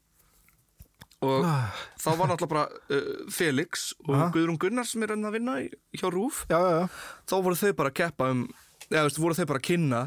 Og 1.21 1.43
Ah. 1.45 1.73
þá 1.99 2.15
var 2.15 2.27
náttúrulega 2.31 2.47
bara 2.47 2.67
uh, 2.95 3.25
Felix 3.29 3.93
og 4.07 4.15
Aha. 4.15 4.29
Guðrún 4.31 4.57
Gunnar 4.57 4.85
sem 4.87 5.03
er 5.03 5.11
að 5.17 5.33
vinna 5.35 5.57
hjá 5.99 6.07
Rúf 6.13 6.45
Já, 6.49 6.55
já, 6.63 6.69
já 6.79 6.87
þá 7.27 7.35
voru 7.43 7.55
þau 7.59 7.73
bara 7.75 7.89
að 7.91 7.97
keppa 7.99 8.29
um 8.31 8.45
eða 8.89 9.03
veist, 9.05 9.19
voru 9.19 9.35
þau 9.35 9.45
bara 9.51 9.59
að 9.59 9.67
kynna 9.67 9.99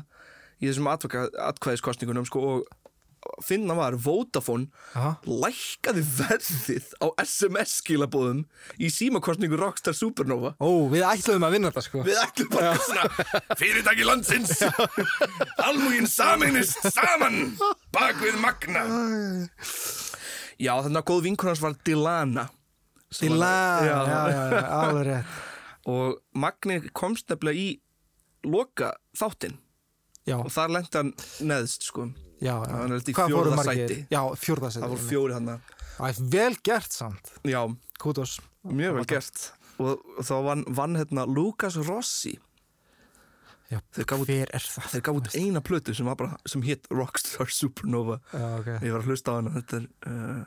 í 0.63 0.71
þessum 0.71 0.89
atkvæðiskostningunum 0.89 2.25
sko, 2.27 2.41
og 2.41 2.67
finna 3.45 3.75
var 3.79 3.95
Vodafone 4.03 4.69
Aha. 4.99 5.13
lækkaði 5.27 6.03
verðið 6.19 6.89
á 7.03 7.07
SMS 7.23 7.77
skilabóðum 7.83 8.45
í 8.83 8.91
símakostningu 8.93 9.59
Rockstar 9.61 9.97
Supernova. 9.97 10.55
Ó, 10.63 10.89
við 10.93 11.05
ætluðum 11.07 11.47
að 11.49 11.55
vinna 11.57 11.71
þetta 11.73 11.85
sko. 11.87 12.03
Við 12.07 12.21
ætlum 12.23 12.51
bara 12.55 12.73
svona 12.83 13.29
fyrirtæki 13.61 14.07
landsins. 14.09 14.57
Almúgin 15.63 16.11
sameinist 16.11 16.83
saman 16.93 17.55
bak 17.95 18.19
við 18.23 18.41
Magna. 18.43 18.85
Já 20.63 20.75
þannig 20.83 21.01
að 21.03 21.09
góð 21.13 21.25
vinkunars 21.29 21.63
var 21.63 21.79
Dilana. 21.87 22.49
Að, 23.13 23.29
já, 23.29 23.97
já, 24.09 24.21
já, 24.33 24.61
alveg 24.73 25.09
rétt. 25.11 25.33
Og 25.93 26.21
Magni 26.39 26.79
komst 26.97 27.29
nefnilega 27.29 27.59
í 27.61 27.73
loka 28.47 28.95
þáttinn 29.19 29.59
Já, 30.27 30.37
og 30.39 30.51
þar 30.55 30.73
lendi 30.77 30.99
hann 30.99 31.11
neðst 31.47 31.89
sko 31.91 32.09
já, 32.43 32.55
Hann 32.69 32.93
er 32.97 33.03
Hvað 33.07 33.31
fjórða 33.33 33.53
fóru 33.53 33.57
margir? 33.63 33.89
sæti. 33.89 33.99
Já, 34.13 34.21
fjórða 34.43 34.71
sæti 34.75 34.85
það 34.85 34.95
voru 34.97 35.09
fjóri 35.09 35.37
hann 35.39 35.51
Æ, 36.03 36.07
vel 36.33 36.55
gert 36.67 36.93
samt. 36.97 37.33
Já, 37.47 37.61
Kútos 38.03 38.39
mjög 38.67 38.97
vel 39.01 39.05
gert. 39.13 39.43
Og, 39.79 40.01
og 40.19 40.25
þá 40.27 40.35
vann, 40.47 40.65
vann 40.75 40.97
hérna 40.99 41.27
Lucas 41.29 41.77
Rossi. 41.77 42.33
Já, 43.73 43.79
Þeir 43.97 44.05
gáfu- 44.11 44.27
hver 44.29 44.51
er 44.53 44.61
það? 44.69 44.89
þeir 44.93 45.03
gaf 45.07 45.17
út 45.21 45.29
eina 45.39 45.61
plötu 45.65 45.95
sem, 45.97 46.05
var 46.07 46.17
bara, 46.21 46.37
sem 46.47 46.63
hétt 46.67 46.89
Rockstar 46.93 47.49
Supernova. 47.49 48.19
Já, 48.33 48.49
ok. 48.59 48.67
Ég 48.85 48.93
var 48.93 49.01
að 49.01 49.07
hlusta 49.09 49.33
á 49.33 49.35
hana 49.39 49.53
þetta 49.57 49.79
er 49.79 49.87
uh, 50.11 50.43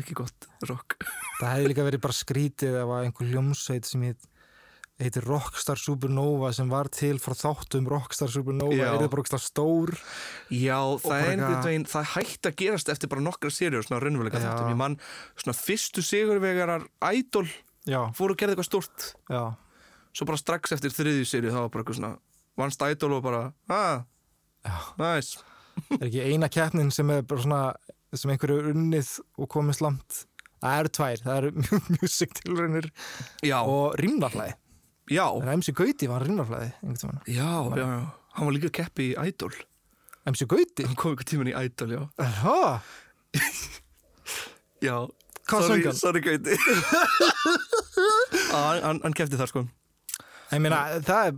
ekki 0.00 0.16
gott 0.18 0.48
rock. 0.68 0.98
Það 1.40 1.52
hefði 1.54 1.70
líka 1.72 1.86
verið 1.86 2.02
bara 2.04 2.16
skrítið 2.18 2.76
ef 2.82 2.92
að 2.96 3.06
einhver 3.06 3.30
hljómsveit 3.32 3.88
sem 3.88 4.02
heit, 4.08 4.26
heitir 5.02 5.26
Rockstar 5.28 5.76
Supernova 5.80 6.50
sem 6.56 6.70
var 6.72 6.88
til 6.92 7.18
frá 7.20 7.34
þáttum 7.36 7.88
Rockstar 7.90 8.30
Supernova. 8.32 8.72
Er 8.76 8.96
það 8.96 9.10
bara 9.10 9.20
rockstar 9.20 9.42
stór? 9.44 9.92
Já, 10.48 10.78
það 11.02 11.16
er 11.18 11.30
einhvern 11.34 11.66
veginn 11.66 11.86
það 11.90 12.10
hætti 12.14 12.50
að 12.50 12.58
gerast 12.62 12.92
eftir 12.92 13.12
bara 13.12 13.24
nokkra 13.26 13.52
sériur 13.52 13.84
svona 13.84 14.00
raunveruleika 14.00 14.40
þáttum. 14.40 14.72
Ég 14.72 14.80
mann 14.80 14.96
svona 15.36 15.56
fyrstu 15.58 16.04
sigurvegarar 16.06 16.88
Idol 17.12 17.44
Já, 17.86 18.00
fóru 18.18 18.34
að 18.34 18.40
gera 18.40 18.54
eitthvað 18.54 18.66
stort 18.66 19.04
já, 19.30 19.42
svo 20.10 20.26
bara 20.26 20.40
strax 20.40 20.72
eftir 20.74 20.90
þriðju 20.90 21.26
sériu 21.30 21.52
þá 21.54 21.60
var 21.60 21.68
bara 21.70 21.84
eitthvað 21.84 21.98
svona 22.00 22.14
vannst 22.58 22.82
Idol 22.82 23.14
og 23.14 23.22
bara 23.22 23.42
ah, 23.70 24.00
Já. 24.66 24.78
nice. 24.98 25.44
Er 26.00 26.08
ekki 26.08 26.24
eina 26.24 26.48
keppnin 26.50 26.90
sem 26.90 27.12
er 27.14 27.22
bara 27.22 27.44
svona 27.44 27.60
sem 28.16 28.32
einhverju 28.32 28.58
er 28.58 28.72
unnið 28.72 29.12
og 29.38 29.50
komist 29.52 29.84
langt? 29.84 30.24
Það 30.64 30.78
eru 30.80 30.92
tvær, 30.98 31.22
það 31.22 31.36
eru 31.38 31.66
music 32.00 32.34
tilraunir 32.40 32.90
já, 33.46 33.60
og 33.60 33.94
rýmnaflæði 34.00 34.56
já, 35.10 35.26
En 35.42 35.52
MC 35.60 35.72
Gauti 35.76 36.08
var 36.10 36.24
rýmnaflæði 36.26 36.72
einhvern 36.82 37.00
tímann. 37.02 37.20
Já, 37.30 37.50
já, 37.76 37.86
já. 37.86 38.00
Hann 38.36 38.46
var 38.48 38.54
líka 38.56 38.68
að 38.70 38.76
keppi 38.80 39.10
í 39.12 39.16
Idol. 39.28 39.54
MC 40.26 40.46
Gauti? 40.50 40.84
hann 40.86 40.96
kom 40.98 41.14
ykkur 41.16 41.28
tíman 41.30 41.50
í 41.52 41.54
Idol, 41.64 41.92
já. 41.96 42.02
Aha, 42.18 42.82
já, 44.86 44.96
Hvað 45.46 45.62
sorry, 45.62 45.82
söng 45.82 45.86
hann? 45.86 45.98
sorry 46.00 46.20
Gauti. 46.24 46.56
Hann, 48.50 48.80
hann, 48.82 48.98
hann 49.04 49.14
keppti 49.16 49.38
þar 49.38 49.48
sko. 49.50 49.62
Ég 50.52 50.60
meina 50.62 50.78
það 51.04 51.28
er 51.28 51.36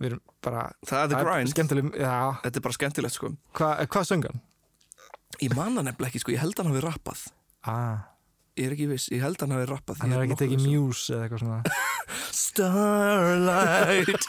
við 0.00 0.06
erum 0.10 0.20
bara 0.44 0.62
það 0.86 1.02
er 1.04 1.10
the 1.12 1.20
grind, 1.24 1.50
skemmtileg, 1.52 1.90
já, 2.00 2.14
þetta 2.44 2.60
er 2.60 2.64
bara 2.66 2.76
skemmtilegt 2.76 3.16
sko. 3.16 3.30
Hvað 3.56 3.82
hva 3.94 4.02
söng 4.08 4.24
hann? 4.28 4.40
ég 5.40 5.54
man 5.56 5.76
hann 5.78 5.86
nefnilega 5.88 6.10
ekki 6.10 6.20
sko, 6.24 6.32
ég 6.34 6.42
held 6.42 6.58
hann 6.60 6.68
hafi 6.72 6.82
rappað. 6.84 7.22
Ah, 7.70 8.02
ég 8.58 8.68
er 8.68 8.74
ekki 8.76 8.88
viss, 8.90 9.06
ég 9.12 9.22
held 9.24 9.40
hann 9.44 9.54
hafi 9.56 9.68
rappað. 9.70 10.00
Hann 10.02 10.12
er 10.16 10.24
ekki 10.26 10.38
tekið 10.42 10.64
viss 10.66 11.04
um- 11.10 11.16
eða 11.16 11.28
eitthvað 11.28 11.44
svona 11.44 11.60
Starlight 12.60 14.26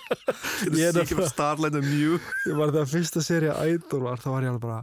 Ég 0.78 0.90
er 0.92 1.14
bara 1.16 1.28
Starlight 1.30 1.78
og 1.78 1.86
Mew 1.86 2.18
ég 2.18 2.58
var 2.58 2.72
þegar 2.74 2.90
fyrsta 2.92 3.22
serið 3.24 3.56
Idol 3.72 4.04
var 4.06 4.20
þá 4.22 4.28
var 4.34 4.46
ég 4.46 4.52
alveg 4.52 4.64
bara 4.66 4.80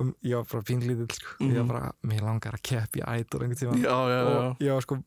og 0.00 0.12
ég 0.22 0.36
var 0.38 0.44
bara 0.52 0.62
pínlítill 0.68 1.10
sko. 1.10 1.32
ég 1.42 1.56
var 1.60 1.66
bara, 1.72 1.88
mér 2.06 2.22
langar 2.26 2.54
að 2.56 2.62
keppa 2.70 3.00
í 3.00 3.06
Idol 3.24 3.42
einhvern 3.44 3.58
tíma 3.58 3.74
Mhm. 3.74 3.84
Já, 3.84 3.96
já, 4.08 4.20
já. 4.20 4.28
og 4.30 4.62
ég 4.66 4.76
var 4.78 4.86
sko 4.86 5.00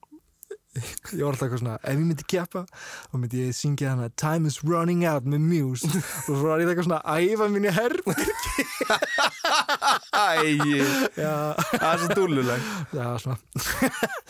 ég 1.13 1.21
var 1.21 1.29
alltaf 1.29 1.45
eitthvað 1.47 1.61
svona, 1.61 1.75
ef 1.83 1.93
ég 1.93 1.99
myndi 2.01 2.25
keppa 2.33 2.63
þá 2.65 3.13
myndi 3.21 3.43
ég 3.45 3.53
syngja 3.57 3.91
hana 3.93 4.07
Time 4.17 4.49
is 4.49 4.57
running 4.65 5.03
out 5.05 5.23
með 5.29 5.43
Muse 5.45 5.85
og 6.27 6.33
svo 6.33 6.39
var 6.47 6.59
ég 6.63 6.67
eitthvað 6.71 6.87
svona 6.89 7.01
að 7.05 7.27
æfa 7.33 7.49
minni 7.53 7.73
herr 7.73 7.93
Æ, 9.83 10.53
já, 11.19 11.33
það 11.73 11.87
er 11.89 12.01
svo 12.03 12.15
dúlluleg 12.17 12.67
já, 12.95 13.07
svona 13.19 13.37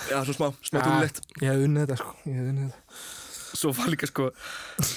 Já, 0.09 0.17
svo 0.25 0.33
smá, 0.37 0.47
smá 0.65 0.79
dúllulegt. 0.81 1.19
ég 1.41 1.49
hef 1.51 1.65
unnið 1.67 1.83
þetta 1.85 1.97
sko. 2.01 2.13
Ég 2.29 2.39
hef 2.39 2.49
unnið 2.53 2.65
þetta. 2.71 2.81
Svo 3.53 3.69
var 3.77 3.91
líka 3.93 4.07
sko, 4.09 4.27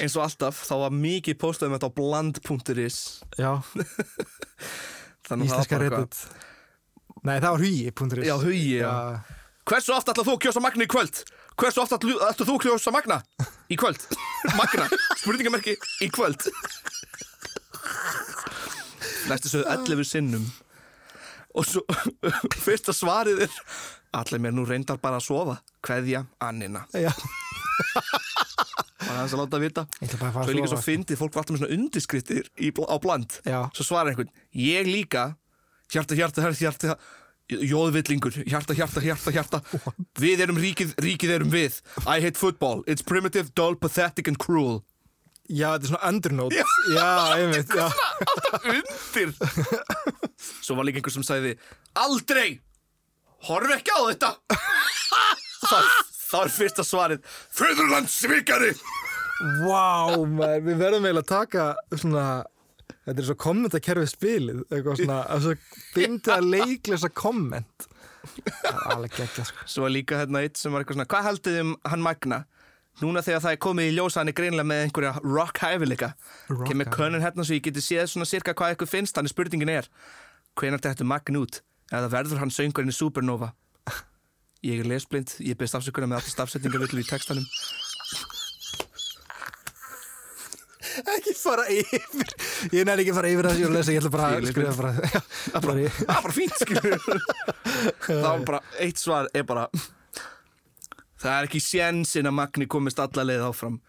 eins 0.01 0.15
og 0.17 0.23
alltaf 0.25 0.63
þá 0.65 0.75
var 0.87 0.95
mikið 0.97 1.37
postaðum 1.43 1.75
þetta 1.77 1.91
á 1.93 1.97
bland.is 1.99 2.99
já, 3.37 3.51
íslenska 5.47 5.81
reddit. 5.83 6.21
Nei, 7.27 7.37
það 7.43 7.51
var 7.51 7.65
hugi.is 7.67 8.25
Já, 8.29 8.37
hugi, 8.41 8.79
já. 8.81 8.93
Hversu 9.67 9.93
oft 9.97 10.09
ætlað 10.13 10.29
þú 10.31 10.37
að 10.37 10.43
kjósa 10.47 10.63
Magna 10.63 10.87
í 10.87 10.91
kvöld? 10.91 11.21
Hversu 11.59 11.83
oft 11.83 11.95
ætlað 11.97 12.21
ætlað 12.31 12.49
þú 12.49 12.55
að 12.57 12.65
kjósa 12.69 12.93
Magna 12.95 13.17
í 13.67 13.77
kvöld? 13.81 14.05
Magna, 14.55 14.87
spurningamerki 15.19 15.75
í 16.07 16.09
kvöld 16.15 16.47
Næstu 19.27 19.51
sögðu 19.51 19.67
11 19.75 20.05
sinnum. 20.09 20.47
Og 21.57 21.65
svo 21.67 21.83
fyrsta 22.67 22.93
svarið 22.97 23.47
er 23.47 23.61
Allir 24.17 24.41
mér 24.41 24.55
nú 24.57 24.63
reyndar 24.65 24.97
bara 25.03 25.19
að 25.21 25.27
sofa. 25.27 25.59
Kveðja 25.85 26.23
Annina. 26.41 26.87
Já, 26.97 27.11
Það 28.97 29.11
er 29.13 29.19
hans 29.21 29.35
að 29.37 29.41
láta 29.43 29.59
vita. 29.61 29.83
Ég 30.01 30.09
að 30.31 30.37
fara 30.39 30.47
Svo 30.47 30.53
er 30.55 30.57
líka 30.57 30.71
svo 30.73 30.79
fyndið, 30.83 31.19
fólk 31.21 31.35
var 31.37 31.43
alltaf 31.43 31.55
með 31.57 31.61
svona 31.63 31.77
bl- 32.79 32.89
á 32.89 32.97
bland. 33.03 33.37
Já. 33.45 33.59
Svo 33.77 33.85
svarar 33.91 34.11
einhvern, 34.15 34.31
ég 34.57 34.89
líka. 34.89 35.27
Hjarta, 35.93 36.17
hjarta, 36.19 36.43
hjarta, 36.43 36.65
hjarta 36.65 36.97
Jóðvillingur, 37.47 38.41
hjarta, 38.51 38.75
hjarta, 38.75 39.01
hjarta, 39.05 39.31
hjarta. 39.37 39.61
Við 40.19 40.41
erum 40.43 40.57
ríkið, 40.59 40.97
ríkið 40.99 41.35
erum 41.37 41.53
við. 41.53 41.77
I 42.03 42.17
hate 42.25 42.35
football, 42.41 42.83
it's 42.91 43.05
primitive, 43.07 43.53
dull, 43.55 43.77
pathetic 43.79 44.27
and 44.27 44.41
cruel 44.43 44.81
já, 45.49 45.69
þetta 45.73 45.87
er 45.87 45.91
svona 45.91 46.11
undernote 46.11 46.63
já, 46.95 47.11
einmitt, 47.37 47.75
já. 47.75 47.87
Undir. 48.73 49.33
Svo 50.65 50.77
var 50.79 50.89
líka 50.89 51.01
einhver 51.01 51.15
sem 51.15 51.27
sagði 51.27 51.55
Aldrei, 51.97 52.59
horf 53.49 53.73
ekki 53.77 53.95
á 53.95 54.01
þetta. 54.11 54.33
Það, 55.67 56.43
er 56.43 56.53
fyrsta 56.53 56.85
svarið. 56.85 57.25
Föðurland 57.55 58.11
svikari 58.13 58.73
Vá, 59.63 60.17
maður, 60.17 60.63
við 60.65 60.79
verðum 60.81 61.07
eiginlega 61.07 61.23
að 61.23 61.29
taka 61.29 61.65
svona, 61.93 62.25
þetta 63.05 63.21
er 63.21 63.27
svo 63.29 63.37
kommentakerfið 63.45 64.09
spilið, 64.09 64.63
eitthvað 64.71 65.03
svona, 65.03 65.19
að 65.29 65.45
svo 65.45 65.57
fyndi 65.93 66.33
að 66.33 66.49
leiklesa 66.55 67.11
komment. 67.13 67.89
Það 68.27 68.71
er 68.71 68.95
alveg 68.95 69.17
geggja, 69.21 69.45
sko. 69.51 69.67
Svo 69.71 69.85
var 69.85 69.93
líka 69.93 70.21
hérna 70.23 70.43
eitt 70.47 70.59
sem 70.59 70.73
var 70.73 70.83
eitthvað 70.83 70.99
svona 70.99 71.11
Hvað 71.13 71.27
haldið 71.29 71.59
um 71.63 71.75
hann 71.87 72.03
Magna? 72.03 72.41
Núna 73.03 73.23
þegar 73.25 73.43
það 73.45 73.55
er 73.57 73.61
komið 73.67 73.91
í 73.91 73.95
ljósa 73.97 74.21
hann 74.23 74.31
er 74.33 74.37
greinilega 74.39 74.69
með 74.71 74.83
einhverja 74.87 75.13
rock 75.25 75.61
hæfileika. 75.63 76.13
Kemur 76.67 76.91
könnun 76.95 77.25
hérna 77.25 77.45
svo 77.45 77.57
ég 77.59 77.65
geti 77.67 77.85
séð 77.85 78.09
svona 78.13 78.29
cirka 78.29 78.55
hvað 78.57 78.75
eitthvað 78.75 78.93
finnst 78.95 79.19
þannig 79.19 79.35
spurningin 79.35 79.73
er 79.75 79.91
hvenær 80.57 80.83
þetta 80.85 81.07
magn 81.09 81.41
út? 81.43 81.61
Eða 81.93 82.11
verður 82.11 82.41
hann 82.43 82.55
söngurinn 82.55 82.91
í 82.91 82.97
Supernova? 82.97 83.53
Ég 84.67 84.81
er 84.83 84.89
lesblind 84.89 85.37
ég 85.45 85.59
beðst 85.59 85.77
afsökunar 85.79 86.09
með 86.11 86.23
alltaf 86.23 86.33
stafsetningavillu 86.35 87.05
í 87.05 87.07
textanum. 87.07 87.45
Ekki 90.97 91.35
fara 91.37 91.67
yfir 91.69 92.31
Ég 92.73 92.87
næri 92.89 93.05
ekki 93.05 93.13
fara 93.13 93.29
yfir 93.29 93.49
það 93.51 93.57
sem 93.57 93.61
ég 93.61 93.67
er 93.67 93.73
að 93.73 93.77
lesa 93.77 93.93
Ég 93.93 94.01
ætla 94.01 94.13
bara 94.15 94.29
að 94.33 94.47
skrifa 94.49 94.73
bara. 94.79 94.93
Það 95.53 95.83
er 95.83 96.23
bara 96.25 96.35
fínt 96.37 96.57
skilur 96.63 96.97
þá 98.25 98.31
er 98.31 98.45
bara 98.49 98.61
eitt 98.81 99.03
svar 99.03 99.29
er 99.37 99.45
bara 99.49 99.67
það 101.27 101.37
er 101.37 101.49
ekki 101.49 101.61
sjensin 101.63 102.29
að 102.31 102.37
Magni 102.39 102.67
komist 102.71 103.01
alla 103.03 103.25
leið 103.27 103.45
áfram. 103.49 103.81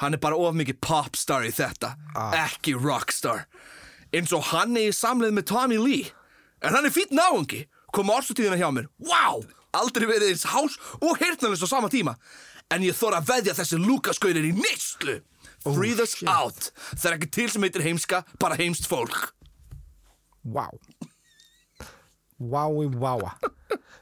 Hann 0.00 0.16
er 0.16 0.22
bara 0.22 0.38
of 0.40 0.56
mikið 0.56 0.78
popstar 0.84 1.44
í 1.44 1.52
þetta. 1.54 1.92
Ekki 2.46 2.76
rockstar. 2.80 3.44
Eins 4.16 4.32
og 4.36 4.48
hann 4.52 4.76
er 4.78 4.88
í 4.90 4.96
samleið 4.96 5.36
með 5.36 5.48
Tommy 5.52 5.78
Lee. 5.82 6.10
En 6.64 6.76
hann 6.76 6.88
er 6.88 6.94
fýtt 6.94 7.12
náungi. 7.14 7.66
Koma 7.92 8.16
orsutíðina 8.18 8.58
hjá 8.60 8.70
mér. 8.72 8.88
Wow, 9.04 9.44
aldrei 9.76 10.08
verið 10.08 10.32
eins 10.32 10.46
hás 10.50 10.76
og 11.00 11.20
hirtnalins 11.20 11.64
á 11.64 11.68
sama 11.68 11.92
tíma. 11.92 12.16
En 12.72 12.82
ég 12.82 12.96
þóra 12.98 13.20
að 13.20 13.30
veðja 13.30 13.56
þessi 13.60 13.78
Lukas-gauðir 13.82 14.48
í 14.48 14.54
neyslu. 14.56 15.20
Free 15.66 15.94
us 16.00 16.16
out. 16.30 16.70
Það 16.94 17.10
er 17.10 17.18
ekki 17.18 17.32
til 17.34 17.48
sem 17.52 17.66
heitir 17.66 17.84
heimska, 17.86 18.22
bara 18.42 18.58
heimst 18.58 18.88
fólk. 18.90 19.30
Vá 20.46 20.70
Vái, 22.40 22.88
váa 23.00 23.32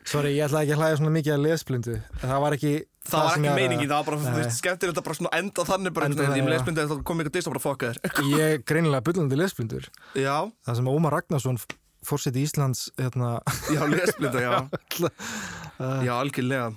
Sorry, 0.05 0.35
ég 0.37 0.45
ætla 0.45 0.61
ekki 0.65 0.75
að 0.75 0.81
hlæða 0.83 0.97
svona 0.99 1.13
mikið 1.15 1.33
að 1.33 1.43
lesblindu. 1.47 1.93
Það 2.21 2.41
var 2.45 2.55
ekki 2.59 2.73
Það 3.09 3.23
var 3.25 3.31
sem 3.33 3.45
ekki 3.45 3.47
ég 3.47 3.53
að- 3.55 3.61
meiningin, 3.61 3.89
það 3.89 4.01
var 4.05 4.19
bara, 4.35 4.51
skemmtilegt 4.53 4.99
að 5.01 5.05
bara 5.07 5.17
svona 5.19 5.31
enda 5.39 5.65
þannig 5.65 5.95
bara 5.97 6.07
Enda 6.11 6.27
ég 6.37 6.49
lesbindi 6.51 6.83
að 6.83 6.91
það 6.93 7.01
kom 7.09 7.21
eitthvað 7.23 7.37
dist 7.39 7.49
og 7.49 7.55
bara 7.55 7.63
fokka 7.65 7.89
þér 7.95 8.29
Ég 8.29 8.43
er 8.45 8.59
greinilega 8.69 9.05
bullandi 9.07 9.39
lesblindur. 9.41 9.89
Já, 10.19 10.35
Það 10.67 10.77
sem 10.81 10.91
Ómar 10.93 11.17
Ragnarsson 11.17 11.59
fórseti 12.05 12.43
Íslands 12.45 12.83
hérna, 13.01 13.31
já, 13.73 13.81
lesblinda, 13.89 14.41
já. 14.45 15.09
Já, 16.05 16.13
algjörlega. 16.21 16.69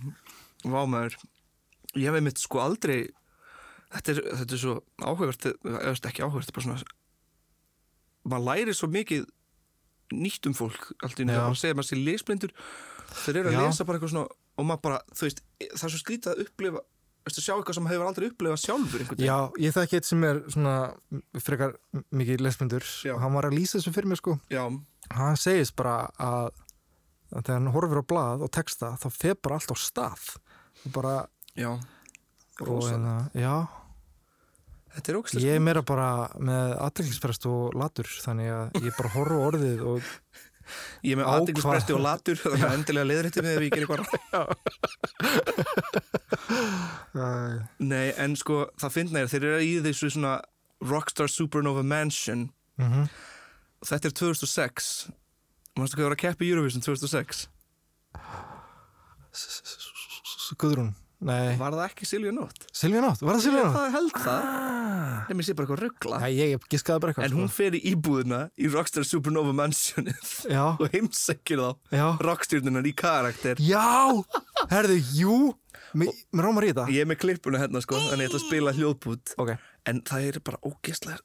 Vámaður 0.63 1.17
Ég 1.97 2.07
hef 2.07 2.15
einmitt 2.21 2.39
sko 2.39 2.61
aldrei 2.63 3.09
Þetta 3.91 4.13
er, 4.15 4.21
þetta 4.39 4.55
er 4.55 4.61
svo 4.63 4.77
áhugavert 5.03 5.49
eða 5.51 5.91
ekki 6.11 6.23
áhugavert, 6.23 6.53
bara 6.55 6.65
svona 6.65 6.87
maður 8.27 8.47
læri 8.49 8.73
svo 8.75 8.87
mikið 8.91 9.27
nýtt 10.15 10.47
um 10.49 10.55
fólk 10.57 10.91
allt 11.03 11.19
í 11.19 11.25
nefnir 11.27 11.43
að 11.43 11.57
segja 11.59 11.77
maður 11.77 11.89
sé 11.89 11.97
lesblindur 11.99 12.53
þeir 13.23 13.39
eru 13.41 13.49
að 13.51 13.57
Já. 13.57 13.63
lesa 13.65 13.87
bara 13.87 13.99
eitthvað 13.99 14.13
svona 14.13 14.27
og 14.57 14.65
maður 14.65 14.83
bara, 14.87 14.99
þú 15.13 15.27
veist, 15.27 15.41
það 15.67 15.87
er 15.87 15.93
svo 15.93 15.99
skrítið 16.01 16.31
að 16.31 16.43
upplifa 16.45 16.83
að 17.27 17.39
sjá 17.43 17.53
eitthvað 17.57 17.75
sem 17.75 17.83
maður 17.85 17.97
hefur 17.97 18.07
aldrei 18.07 18.27
upplifað 18.31 18.61
sjálfur. 18.63 19.01
Já, 19.19 19.35
ég 19.59 19.73
þekki 19.75 19.97
eitt 19.99 20.07
sem 20.07 20.23
er 20.23 20.37
svona 20.53 20.75
frekar 21.43 21.73
mikið 22.15 22.43
lesblindur. 22.45 22.85
Já. 23.03 23.13
Hann 23.19 23.35
var 23.35 23.49
að 23.49 23.57
lýsa 23.57 23.77
þessu 23.77 23.93
fyrir 23.95 24.11
mig 24.13 24.21
sko. 24.21 24.37
Já, 24.53 24.63
Hann 25.15 25.37
segist 25.39 25.75
bara 25.79 26.09
að, 26.19 26.49
að 27.31 27.43
þegar 27.43 27.59
hann 27.59 27.69
horfir 27.75 28.01
á 28.03 28.09
blað 28.11 28.45
og 28.47 28.51
texta 28.55 28.93
þá 28.99 29.07
fer 29.13 29.37
bara 29.43 29.59
allt 29.59 29.71
á 29.71 29.77
stað. 29.79 30.25
Og 30.87 30.95
bara, 30.95 31.13
já. 31.55 31.69
og 31.75 32.65
Rosa. 32.67 32.95
hérna, 32.95 33.15
já 33.35 33.53
Ég 35.43 35.57
er 35.57 35.63
meira 35.63 35.83
bara 35.85 36.09
með 36.39 36.73
aðdeklisprest 36.87 37.47
og 37.49 37.77
latur 37.77 38.09
þannig 38.23 38.51
að 38.53 38.81
ég 38.87 38.97
bara 38.97 39.13
horfa 39.15 39.39
orðið 39.51 39.85
og 39.93 40.11
Ég 41.05 41.15
er 41.15 41.21
með 41.21 41.29
hvað? 41.63 41.93
og 41.95 42.01
latur 42.03 42.39
þannig 42.41 42.65
að 42.67 42.75
endilega 42.75 43.07
leiðrætti 43.07 43.43
með 43.45 43.53
ef 43.53 43.61
ég 43.63 43.75
gerir 43.75 43.87
uh, 47.15 47.53
Nei, 47.79 48.07
en 48.19 48.35
sko, 48.39 48.65
það 48.81 48.95
finna 48.97 49.23
er 49.23 49.31
þeir 49.31 49.47
eru 49.47 49.61
í 49.63 49.71
þessu 49.85 50.11
svona 50.17 50.33
Rockstar 50.83 51.31
Supernova 51.31 51.83
Mansion. 51.87 52.49
Mm 52.81 53.07
Þetta 53.87 54.09
er 54.09 54.13
2006 54.17 54.87
Manstu 55.77 55.95
hvað 55.95 56.01
það 56.01 56.07
var 56.09 56.15
að 56.15 56.21
keppa 56.23 56.43
í 56.43 56.49
Eurovision 56.49 56.81
2006? 56.81 57.43
Guðrún. 60.57 60.95
Nei, 61.21 61.57
Var 61.57 61.75
það 61.75 61.85
ekki 61.85 62.07
Silvia 62.09 62.33
Nótt? 62.33 62.66
Silvía 62.77 63.01
Nótt, 63.01 63.23
var 63.25 63.37
það 63.37 63.45
Silvía 63.47 63.63
Nótt? 63.65 63.77
Það 63.77 63.95
held 63.95 64.17
það. 64.21 64.47
Nefnir 65.27 65.47
sé 65.47 65.53
bara 65.57 65.65
eitthvað 65.65 65.79
ruggla 65.81 66.17
ég 66.31 66.65
giskaði 66.71 67.01
bara 67.03 67.13
eitthvað 67.13 67.25
En 67.27 67.37
hún 67.39 67.49
fer 67.51 67.75
í 67.77 67.81
íbúðina 67.91 68.41
í 68.53 68.69
Rockstar 68.71 69.07
Supernova 69.07 69.53
Mansionið 69.57 70.19
sko. 70.21 70.51
Já, 70.53 70.65
og 70.81 70.93
heimsækir 70.93 71.63
þá 71.63 72.11
rockstjórnunar 72.27 72.87
í 72.87 72.93
karakter. 72.97 73.61
Já, 73.63 74.13
herðu, 74.71 74.99
jú. 75.17 75.39
Mér 75.97 76.13
rámar 76.43 76.67
í 76.67 76.73
þetta. 76.73 76.85
Ég 76.93 77.05
er 77.05 77.09
með 77.09 77.21
klippuna 77.23 77.61
hérna 77.61 77.79
sko 77.81 77.97
Þannig 77.97 78.27
ég 78.27 78.29
ætla 78.29 78.41
að 78.41 78.45
spila 78.45 78.75
hljóðbút. 78.75 79.33
En 79.87 80.03
það 80.05 80.29
er 80.29 80.39
bara 80.45 80.61
ógeðslega 80.67 81.23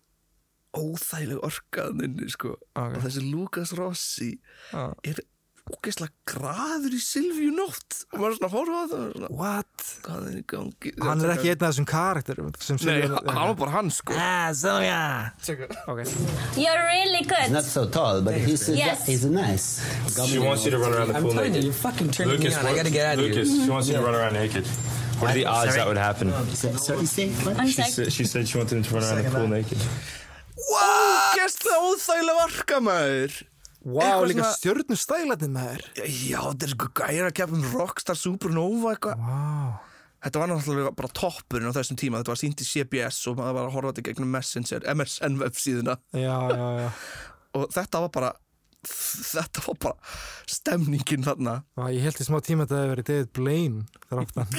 óþægileg 0.72 1.42
orkaðninni 1.44 2.30
sko. 2.32 2.54
Og 2.80 2.94
þessi 3.02 3.26
Lucas 3.28 3.74
Rossi 3.76 4.30
er 4.72 5.20
ógeðslega 5.62 6.10
graður 6.26 6.94
í 6.96 6.98
Silvíu 7.00 7.52
nótt 7.54 8.00
og 8.10 8.18
maður 8.18 8.32
er 8.32 8.36
svona 8.38 8.48
að 8.48 8.54
horfa 8.56 8.78
á 8.82 8.84
það 8.90 9.02
og 9.02 9.12
svona, 9.14 9.28
what? 9.38 9.84
hvað 10.02 10.24
er 10.26 10.34
í 10.34 10.42
gangi 10.52 10.90
Hann 11.06 11.22
er 11.22 11.30
ekki 11.36 11.50
einn 11.52 11.62
af 11.62 11.68
þessum 11.70 11.86
karakterum 11.92 12.48
sem 12.58 12.80
Nei, 12.82 12.96
hann 13.06 13.46
var 13.46 13.54
bara 13.60 13.74
hann 13.76 13.90
sko 13.94 14.16
Ah, 14.18 14.50
Silvía 14.58 14.98
Ok 15.86 16.02
You're 16.58 16.82
really 16.90 17.22
good. 17.30 17.52
Not 17.54 17.64
so 17.64 17.86
tall, 17.86 18.20
but 18.26 18.34
he's 18.34 18.66
Yes. 18.68 19.06
he's 19.06 19.24
nice. 19.24 19.80
She 20.26 20.38
wants 20.42 20.64
you 20.66 20.72
to 20.74 20.78
run 20.82 20.92
around 20.94 21.08
the 21.14 21.16
I'm 21.16 21.22
pool 21.22 21.34
you, 21.38 21.40
naked. 21.46 21.64
you're 21.64 21.72
fucking 21.72 22.10
turning 22.10 22.36
Lucas, 22.42 22.54
me 22.54 22.60
on. 22.60 22.66
I 22.66 22.70
what- 22.70 22.76
gotta 22.82 22.90
get 22.90 23.06
out 23.06 23.18
of 23.18 23.24
Lucas, 23.24 23.48
here. 23.48 23.64
she 23.64 23.70
wants 23.70 23.88
you 23.88 23.94
to 23.94 24.02
run 24.02 24.14
around 24.18 24.32
naked. 24.34 24.66
What 25.22 25.30
are 25.30 25.34
the 25.34 25.44
What? 25.44 25.54
odds 25.54 25.70
Sorry? 25.70 25.78
that 25.78 25.86
would 25.86 25.96
happen? 25.96 26.32
So, 26.58 26.74
so 26.74 26.92
you 27.22 27.30
what? 27.46 27.54
I'm 27.60 27.66
She 27.68 27.78
sorry. 27.78 27.90
said, 27.92 28.12
she 28.12 28.24
said 28.24 28.48
she 28.48 28.58
wanted 28.58 28.76
him 28.78 28.82
to 28.82 28.94
run 28.94 29.04
around 29.04 29.22
the 29.24 29.30
pool 29.30 29.46
naked. 29.46 29.78
Ógeðslega 30.58 31.78
óþægilega 31.86 32.44
orka 32.48 32.80
maður 32.82 33.32
Vá, 33.32 33.51
Eitthvað 33.82 34.28
líka 34.30 34.42
svona- 34.44 34.58
stjörnu 34.58 34.96
stælatinn 34.98 35.54
með 35.56 35.70
þér 35.72 35.82
Já, 36.06 36.38
þetta 36.52 36.66
er 36.68 36.72
sko 36.74 36.86
gæra 37.00 37.26
að 37.30 37.34
keppa 37.40 37.56
um 37.58 37.64
Rockstar 37.74 38.18
Supernova 38.18 38.92
eitthvað. 38.94 39.16
Vá. 39.18 39.80
Þetta 40.22 40.38
var 40.38 40.48
náttúrulega 40.52 40.92
bara 40.94 41.08
toppurinn 41.18 41.66
á 41.66 41.74
þessum 41.74 41.98
tíma. 41.98 42.20
Þetta 42.22 42.30
var 42.30 42.38
sínt 42.38 42.60
í 42.62 42.66
CBS 42.68 43.18
og 43.26 43.40
maður 43.40 43.56
var 43.58 43.64
að 43.66 43.74
horfa 43.74 43.90
þetta 43.92 44.04
gegnum 44.06 44.30
Messenger, 44.36 44.80
MSN 44.94 45.34
websíðuna 45.42 45.96
Já, 46.14 46.38
já, 46.54 46.68
já. 46.78 46.90
Og 47.58 47.66
þetta 47.74 48.00
var 48.06 48.12
bara 48.14 48.30
þetta 48.82 49.60
var 49.66 49.76
bara 49.82 49.96
stemningin 50.50 51.26
þarna. 51.26 51.56
Vá, 51.78 51.84
ég 51.92 52.02
held 52.06 52.22
í 52.22 52.24
smá 52.26 52.38
tíma 52.42 52.64
að 52.64 52.70
þetta 52.70 52.80
hefði 52.80 52.92
verið 52.94 53.10
David 53.10 53.30
Blaine 53.36 53.78
þar 54.08 54.22
aftan. 54.22 54.48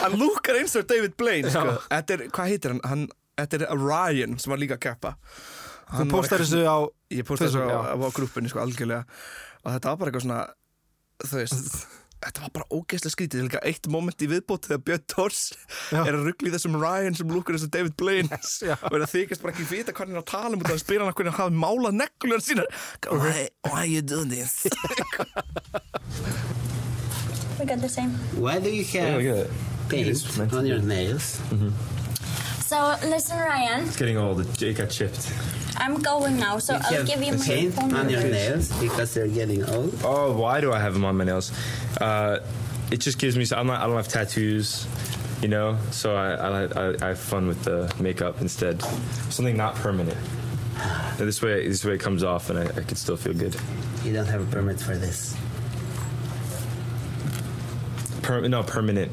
Hann 0.00 0.14
lúkar 0.18 0.58
eins 0.58 0.74
og 0.78 0.86
David 0.90 1.14
Blaine 1.18 1.50
sko. 1.52 1.76
þetta 1.90 2.14
er, 2.16 2.22
hvað 2.34 2.50
heitir 2.52 2.74
hann? 2.74 2.82
hann 2.88 3.04
þetta 3.38 3.60
er 3.68 3.78
Ryan 3.82 4.38
sem 4.40 4.50
var 4.54 4.60
líka 4.62 4.78
að 4.78 4.84
keppa 4.88 5.12
Þú 5.92 6.08
postar 6.12 6.44
þessu 6.44 6.64
á 6.68 6.78
Ég 7.14 7.24
postaði 7.28 7.54
þessu 7.54 7.64
á, 7.64 7.68
já. 7.72 7.78
á 7.96 8.08
grúppinni 8.16 8.52
sko 8.52 8.60
algjörlega. 8.64 9.04
Og 9.64 9.72
þetta 9.72 9.92
var 9.92 10.00
bara 10.02 10.10
eitthvað 10.10 10.26
svona 10.26 10.42
þú 11.24 11.40
veist 11.40 11.72
Þetta 12.18 12.42
var 12.42 12.50
bara 12.56 12.66
ógeðslega 12.74 13.14
skrítið, 13.14 13.44
líka 13.46 13.60
eitt 13.62 13.86
moment 13.94 14.22
í 14.24 14.26
viðbót 14.26 14.64
þegar 14.66 14.80
Björn 14.88 15.02
Tors 15.12 15.42
er 15.94 16.16
að 16.16 16.24
ruggla 16.26 16.50
í 16.50 16.54
þessum 16.56 16.74
Ryan 16.82 17.14
sem 17.14 17.30
eins 17.30 17.66
og 17.68 17.70
David 17.76 17.94
Blaine 18.00 18.40
já. 18.58 18.74
og 18.74 18.96
er 18.98 19.04
að 19.04 19.12
þykast 19.12 19.44
bara 19.44 19.54
ekki 19.54 19.66
vita 19.70 19.94
hvað 19.94 20.08
hann 20.08 20.16
er 20.16 20.22
að 20.24 20.32
tala 20.32 20.50
um 20.56 20.64
út 20.64 20.66
af 20.66 20.74
að 20.74 20.82
spila 20.82 21.06
hann 21.06 21.14
hvernig 21.14 21.36
hann 21.36 21.44
hafi 21.44 21.62
málað 21.62 21.94
neglur 22.00 22.42
sínar. 22.42 22.66
Why, 23.06 23.46
why 23.70 23.84
you 23.86 24.02
do 24.02 24.24
this? 24.26 24.66
We 27.60 27.66
got 27.66 27.78
the 27.78 27.88
same. 27.88 28.18
Why 28.34 28.58
do 28.58 28.70
you 28.70 28.82
have 28.98 29.22
paint 29.88 30.52
on 30.52 30.66
your 30.66 30.82
nails? 30.82 31.38
So 32.68 32.98
listen, 33.08 33.38
Ryan. 33.38 33.86
It's 33.86 33.96
getting 33.96 34.18
old. 34.18 34.42
It 34.42 34.62
it 34.62 34.76
got 34.76 34.90
chipped. 34.90 35.32
I'm 35.78 36.02
going 36.02 36.36
now, 36.36 36.58
so 36.58 36.74
You 36.74 36.80
I'll 36.98 37.04
give 37.06 37.22
you 37.22 37.32
my 37.32 37.42
paint 37.42 37.72
phone 37.72 37.94
on 37.94 38.10
your 38.10 38.20
nails 38.20 38.78
because 38.78 39.14
they're 39.14 39.26
getting 39.26 39.64
old. 39.64 39.98
Oh, 40.04 40.36
why 40.36 40.60
do 40.60 40.70
I 40.70 40.78
have 40.78 40.92
them 40.92 41.06
on 41.06 41.16
my 41.16 41.24
nails? 41.24 41.50
Uh, 41.98 42.40
it 42.90 42.98
just 42.98 43.18
gives 43.18 43.38
me. 43.38 43.46
So 43.46 43.56
I'm 43.56 43.68
not. 43.68 43.80
I 43.80 43.86
don't 43.86 43.96
have 43.96 44.08
tattoos, 44.08 44.86
you 45.40 45.48
know. 45.48 45.78
So 45.92 46.14
I, 46.14 46.32
I, 46.32 46.64
I, 46.64 46.94
I 47.00 47.08
have 47.08 47.18
fun 47.18 47.48
with 47.48 47.64
the 47.64 47.90
makeup 47.98 48.42
instead. 48.42 48.82
Something 49.30 49.56
not 49.56 49.74
permanent. 49.76 50.18
And 50.76 51.26
this 51.26 51.40
way, 51.40 51.66
this 51.66 51.86
way 51.86 51.94
it 51.94 52.00
comes 52.00 52.22
off, 52.22 52.50
and 52.50 52.58
I, 52.58 52.64
I 52.64 52.82
can 52.82 52.96
still 52.96 53.16
feel 53.16 53.32
good. 53.32 53.56
You 54.04 54.12
don't 54.12 54.26
have 54.26 54.46
a 54.46 54.50
permit 54.54 54.78
for 54.78 54.94
this. 54.94 55.34
Per, 58.20 58.46
no, 58.46 58.62
permanent. 58.62 59.10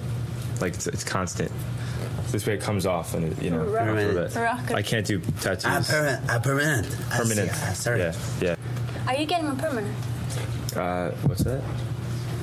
Like 0.60 0.74
it's, 0.74 0.88
it's 0.88 1.06
constant. 1.06 1.54
This 2.36 2.45
way 2.45 2.56
it 2.56 2.60
comes 2.62 2.86
off, 2.86 3.13
and 3.13 3.32
it, 3.32 3.41
you 3.41 3.50
know. 3.50 3.63
Permanent. 3.63 4.17
after 4.28 4.39
that. 4.39 4.41
Rocket. 4.43 4.76
I 4.76 4.82
can't 4.82 5.06
do 5.08 5.21
Ah, 5.26 5.39
tattoos. 5.39 5.88
permanent. 5.88 6.21
Ah, 6.30 6.39
permanent. 6.43 6.86
I 6.86 6.89
see. 6.89 7.17
permanent. 7.17 7.52
Ah, 7.54 7.71
sorry. 7.74 8.00
Yeah, 8.00 8.13
yeah. 8.41 8.56
Are 9.08 9.15
you 9.15 9.26
getting 9.26 9.48
a 9.48 9.56
permanent? 9.56 9.95
Uh, 10.76 11.12
what's 11.28 11.45
that? 11.45 11.62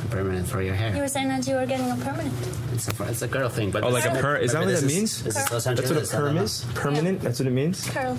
Permanent 0.08 0.48
for 0.48 0.62
your 0.62 0.72
hair. 0.74 0.94
You 0.96 1.02
were 1.02 1.08
saying 1.08 1.28
that 1.28 1.46
you 1.46 1.56
were 1.56 1.66
getting 1.66 1.90
a 1.90 1.96
permanent. 1.96 2.32
It's 2.72 2.88
a, 2.88 3.04
it's 3.04 3.20
a 3.20 3.28
girl 3.28 3.50
thing, 3.50 3.70
but 3.70 3.84
Oh, 3.84 3.90
like 3.90 4.06
a 4.06 4.12
per- 4.12 4.36
is 4.38 4.52
that 4.52 4.64
what 4.64 4.72
that 4.72 4.82
means? 4.84 5.22
This 5.24 5.36
is 5.36 5.52
Los 5.52 5.64
That's 5.64 5.66
what 5.66 5.78
a 5.78 5.84
Angeles, 6.00 6.10
perm 6.10 6.38
is. 6.38 6.64
Permanent. 6.74 7.20
That's 7.20 7.38
what 7.38 7.48
it 7.48 7.52
means. 7.52 7.86
Curl. 7.90 8.16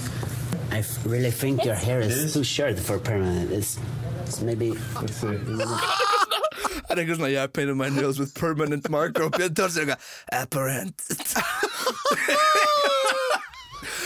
I 0.70 0.78
f- 0.86 1.04
really 1.08 1.32
think 1.32 1.66
your 1.66 1.74
hair 1.74 2.02
It 2.02 2.12
is 2.12 2.18
is? 2.26 2.34
too 2.36 2.44
short 2.44 2.78
for 2.78 3.00
permanent. 3.00 3.52
It's, 3.52 3.80
it's 4.28 4.42
maybe 4.42 4.78
Let's 5.02 5.16
see. 5.16 5.28
er 6.94 7.04
eitthvað 7.04 7.20
svona, 7.20 7.32
yeah, 7.34 7.44
I 7.44 7.52
painted 7.52 7.78
my 7.80 7.90
nails 7.94 8.20
with 8.22 8.34
permanent 8.38 8.90
marker 8.94 9.28
og 9.28 9.36
Björn 9.38 9.56
Thors 9.58 9.78
er 9.78 9.86
eitthvað, 9.86 10.02
apparent. 10.40 10.98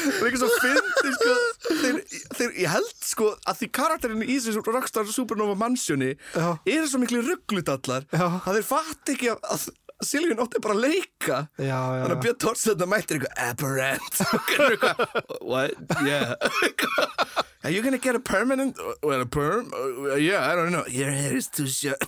Og 0.07 0.23
eitthvað 0.23 0.43
svo 0.43 0.49
fyndi 0.61 1.11
sko, 1.17 1.33
þeir, 1.81 1.97
þeir, 2.37 2.53
ég 2.63 2.71
held 2.71 2.93
sko 3.03 3.31
að 3.49 3.59
því 3.61 3.69
karakterinn 3.75 4.23
í 4.23 4.37
þessu 4.39 4.63
Rockstar 4.75 5.09
Supernova 5.11 5.57
mansjóni 5.59 6.13
Já. 6.15 6.47
eru 6.63 6.87
svo 6.87 7.01
miklu 7.01 7.19
rugglutallar 7.25 8.07
að 8.15 8.47
þeir 8.53 8.65
fatt 8.69 9.13
ekki 9.13 9.33
að, 9.33 9.43
að 9.51 9.67
Silvín 10.05 10.37
átti 10.37 10.59
bara 10.61 10.75
að 10.77 10.83
leika. 10.83 11.37
Já, 11.57 11.73
já, 11.73 12.01
þannig 12.03 12.13
að. 12.13 12.19
Björn 12.21 12.59
þetta 12.61 12.87
mættir 12.91 13.17
eitthvað 13.17 13.39
apparent. 13.47 14.19
Og 14.37 14.51
er 14.61 14.75
eitthvað, 14.75 14.97
what, 15.41 15.73
yeah 16.05 17.46
are 17.63 17.71
you 17.71 17.81
gonna 17.81 17.97
get 17.97 18.15
a 18.15 18.19
permanent 18.19 18.77
well, 19.03 19.21
a 19.21 19.25
perm, 19.25 19.71
Uh, 19.73 20.15
yeah, 20.15 20.51
I 20.51 20.55
don't 20.55 20.71
know 20.71 20.85
your 20.87 21.09
hair 21.11 21.35
is 21.37 21.47
too 21.49 21.67
short 21.67 21.99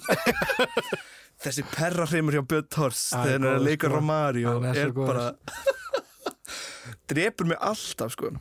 þessi 1.43 1.63
perrahreimur 1.71 2.33
hjá 2.37 2.43
Björn 2.51 2.67
Thors 2.69 3.01
Æ, 3.13 3.15
þegar 3.23 3.31
hann 3.31 3.43
er 3.47 3.55
að 3.57 3.63
leika. 3.69 3.87
Romario 3.93 4.53
Hann 4.59 4.75
er 4.75 4.91
bara 4.91 5.33
drepur 7.09 7.45
mig 7.53 7.57
alltaf 7.61 8.11
sko 8.17 8.33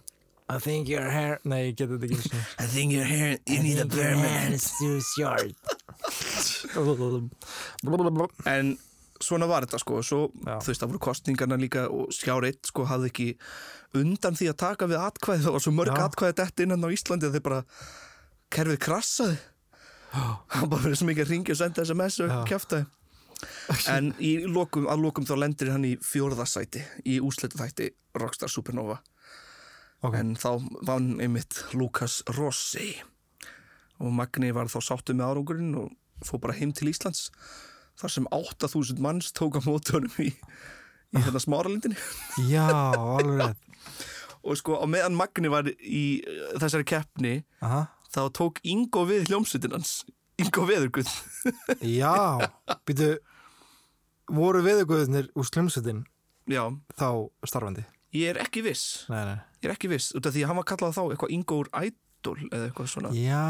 I 0.51 0.57
think 0.59 0.89
your 0.89 1.11
hair 1.13 1.39
Nei, 1.45 1.67
ég 1.69 1.75
get 1.77 1.91
þetta 1.93 2.07
ekki 2.09 2.17
sinni. 2.25 2.41
I 2.59 2.65
think 2.73 2.93
your 2.97 3.05
hair, 3.05 3.37
you 3.47 3.59
need 3.63 3.79
a 3.83 3.85
permanent 3.85 4.65
too 4.81 4.97
short. 5.05 5.53
En 8.47 8.79
svona 9.25 9.49
var 9.51 9.67
þetta 9.67 9.81
sko. 9.83 10.01
Svo, 10.07 10.21
Já. 10.45 10.59
þú 10.63 10.71
veist, 10.71 10.83
það 10.83 10.93
voru 10.93 11.03
kostningarna 11.09 11.59
líka 11.61 11.87
og 11.93 12.13
skjáreitt 12.15 12.71
sko 12.71 12.87
hafði 12.89 13.13
ekki 13.13 13.29
undan 13.99 14.39
því 14.39 14.51
að 14.53 14.59
taka 14.65 14.89
við 14.91 15.03
atkvæði. 15.03 15.45
Það 15.47 15.57
var 15.57 15.65
svo 15.65 15.75
mörg 15.77 16.03
atkvæði 16.05 16.39
dett 16.43 16.65
innan 16.65 16.87
á 16.87 16.89
Íslandi 16.95 17.29
að 17.29 17.39
þeir 17.39 17.47
bara 17.49 17.61
kerfið 18.55 18.81
krassaði. 18.87 19.39
Hann 20.15 20.71
bara 20.73 20.87
verið 20.87 21.01
svo 21.01 21.09
mikið 21.11 21.27
að 21.27 21.35
ringja 21.35 21.55
og 21.55 21.61
senda 21.61 21.85
SMS 21.85 22.23
og 22.25 22.39
kjaftaði. 22.49 22.89
En 23.95 24.09
í 24.19 24.33
lokum, 24.51 24.89
að 24.91 25.05
lokum 25.05 25.27
þá 25.29 25.37
lendir 25.39 25.69
hann 25.71 25.85
í 25.87 25.93
fjórðasæti 26.03 26.81
í 27.07 27.21
úsletu 27.23 27.61
þætti 27.61 27.93
Rockstar 28.19 28.51
Supernova. 28.51 28.97
Ok. 30.03 30.15
en 30.15 30.35
þá 30.39 30.63
vann 30.87 31.21
einmitt 31.23 31.61
Lukas 31.75 32.21
Rossi. 32.35 32.97
Og 34.03 34.11
Magni 34.15 34.51
var 34.55 34.71
þá 34.71 34.79
sáttu 34.83 35.15
með 35.15 35.33
árangurinn 35.33 35.75
og 35.79 36.27
fór 36.27 36.43
bara 36.43 36.55
heim 36.59 36.73
til 36.75 36.91
Íslands 36.91 37.29
þar 37.99 38.15
sem 38.15 38.29
8000 38.35 39.03
manns 39.03 39.33
tók 39.37 39.59
á 39.59 39.61
móti 39.67 39.97
honum 39.97 40.21
í, 40.23 40.31
í 40.31 41.23
hérna 41.25 41.43
smáralindinni. 41.43 41.99
Já, 42.51 42.69
alveg 42.95 43.43
rétt. 43.43 43.65
Og 44.49 44.59
sko 44.61 44.79
á 44.79 44.87
meðan 44.87 45.17
Magni 45.19 45.51
var 45.51 45.67
í 45.69 46.05
uh, 46.23 46.55
þessari 46.63 46.87
keppni 46.87 47.33
Aha. 47.65 47.89
þá 48.15 48.23
tók 48.39 48.63
Ingo 48.63 49.03
við 49.09 49.27
hljómsveitin 49.29 49.75
hans. 49.75 49.99
Ingo 50.39 50.63
Veðurguð. 50.69 51.11
Já, 52.01 52.39
býtu 52.87 53.17
voru 54.31 54.63
viðugöðunir 54.63 55.31
úr 55.35 55.47
slumsutin 55.49 56.05
já, 56.49 56.69
þá 56.99 57.09
starfandi? 57.49 57.85
Ég 58.17 58.33
er 58.33 58.41
ekki 58.45 58.63
viss. 58.65 59.07
Nei, 59.13 59.23
nei. 59.25 59.39
Ég 59.61 59.69
er 59.69 59.75
ekki 59.75 59.91
viss, 59.91 60.13
út 60.17 60.29
af 60.29 60.35
því 60.35 60.45
að 60.45 60.51
hann 60.51 60.61
var 60.61 60.69
kallað 60.69 60.95
þá 60.97 61.03
eitthvað 61.07 61.33
Ingo 61.35 61.59
úr 61.63 61.71
Idol 62.19 62.49
eða 62.51 62.67
eitthvað 62.67 62.89
svona. 62.91 63.11
Já. 63.15 63.45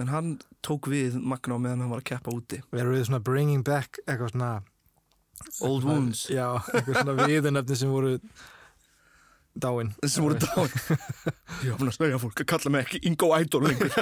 En 0.00 0.10
hann 0.10 0.34
tók 0.66 0.88
við 0.90 1.18
Magna 1.22 1.54
á 1.54 1.58
meðan 1.62 1.84
hann 1.84 1.92
var 1.92 2.02
að 2.02 2.08
keppa 2.10 2.34
úti. 2.34 2.60
Erum 2.74 2.96
við 2.96 3.06
svona 3.06 3.22
bringing 3.22 3.64
back 3.64 4.00
eitthvað 4.04 4.32
svona 4.34 4.50
Old 5.62 5.86
Wounds. 5.86 6.26
Já, 6.32 6.58
eitthvað 6.74 7.02
svona 7.02 7.16
viðunefni 7.22 7.78
sem 7.78 7.92
voru 7.92 8.18
dáin. 9.54 9.94
Sem 10.04 10.26
voru 10.26 10.38
dáin. 10.42 10.72
Var 11.62 11.78
búin 11.78 11.92
að 11.92 11.98
segja 11.98 12.22
fólk 12.22 12.42
að 12.42 12.50
kalla 12.54 12.74
mig 12.74 12.86
ekki 12.86 13.02
Ingo 13.06 13.30
Idol 13.38 13.66
lengur. 13.68 13.94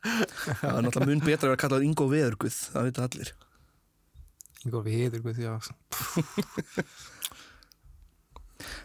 Það 0.00 0.74
er 0.74 0.84
náttúrulega 0.84 1.08
mun 1.10 1.24
betra 1.24 1.46
að 1.46 1.50
vera 1.52 1.60
kallað 1.60 1.86
Ingo 1.86 2.06
Veðurguð 2.08 2.56
það 2.72 2.86
veit 2.86 3.00
allir. 3.04 3.32
Einhver 4.60 4.84
viðugöð, 4.84 5.38
já 5.40 5.54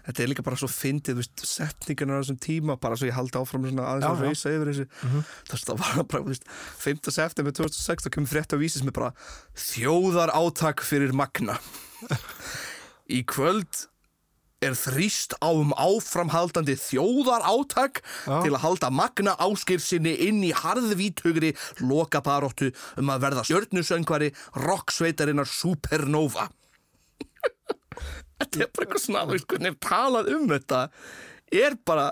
þetta 0.05 0.23
er 0.23 0.31
líka 0.31 0.45
bara 0.45 0.59
svo 0.59 0.69
fyndið, 0.71 1.23
setningarnar 1.41 2.21
á 2.21 2.23
þessum 2.23 2.39
tíma, 2.41 2.77
bara 2.81 2.99
svo 2.99 3.09
ég 3.09 3.17
haldi 3.17 3.39
áfram 3.39 3.65
svona 3.65 3.87
aðeins 3.93 4.11
að 4.11 4.23
reysa 4.25 4.53
yfir 4.53 4.71
þessu 4.71 4.85
þú 5.01 5.23
veist, 5.55 5.71
það 5.71 5.81
var 5.81 6.05
bara, 6.11 6.21
þú 6.21 6.33
veist 6.33 6.47
5. 6.85 7.11
september 7.17 7.57
2006, 7.61 8.05
þá 8.05 8.13
kemur 8.13 8.33
frétt 8.35 8.55
á 8.55 8.61
vísis 8.61 8.85
með 8.85 8.97
bara 8.99 9.11
þjóðar 9.65 10.35
átak 10.37 10.85
fyrir 10.85 11.15
Magna 11.17 11.57
í 13.17 13.21
kvöld 13.27 13.85
er 14.65 14.75
þrýst 14.77 15.35
á 15.43 15.49
um 15.51 15.73
áframhaldandi 15.77 16.75
þjóðar 16.79 17.43
átak 17.45 18.01
Já. 18.25 18.39
til 18.41 18.53
að 18.53 18.61
halda 18.63 18.89
Magna 18.93 19.35
áskir 19.41 19.83
sinni 19.83 20.15
inn 20.27 20.41
í 20.47 20.53
harðvítugri 20.55 21.53
lokaparóttu 21.83 22.71
um 23.01 23.11
að 23.13 23.25
verða 23.27 23.45
stjörnusöngvari 23.45 24.31
rocksveitarinnar 24.65 25.49
Supernova 25.49 26.49
Þetta 28.35 28.65
er 28.65 28.69
bara 28.75 28.85
eitthvað 28.87 29.03
svona, 29.05 29.23
þú 29.25 29.37
veist, 29.37 29.47
hvernig 29.51 29.79
talað 29.83 30.31
um 30.35 30.49
þetta? 30.51 30.81
Er 31.55 31.77
bara 31.87 32.09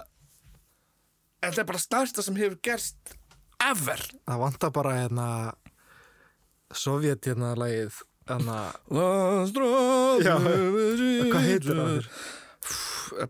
þetta 1.43 1.63
er 1.63 1.69
bara 1.73 1.83
stærsta 1.83 2.23
sem 2.23 2.39
hefur 2.39 2.57
gerst 2.63 3.17
ever. 3.63 4.01
Það 4.27 4.41
vantar 4.45 4.73
bara 4.75 4.95
hérna 5.01 5.27
Sovjet 6.73 7.27
hérna 7.27 7.53
lagið 7.59 7.99
hérna, 8.23 8.57
hvað 11.27 11.47
heitir 11.49 11.75
það 11.75 11.91
þér? 11.91 12.09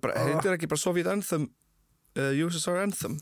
bara, 0.03 0.25
heitir 0.29 0.53
ekki 0.53 0.69
bara 0.69 0.81
Soviet 0.83 1.09
Anthem 1.09 1.47
uh, 2.19 2.43
USSR 2.45 2.83
Anthem? 2.83 3.17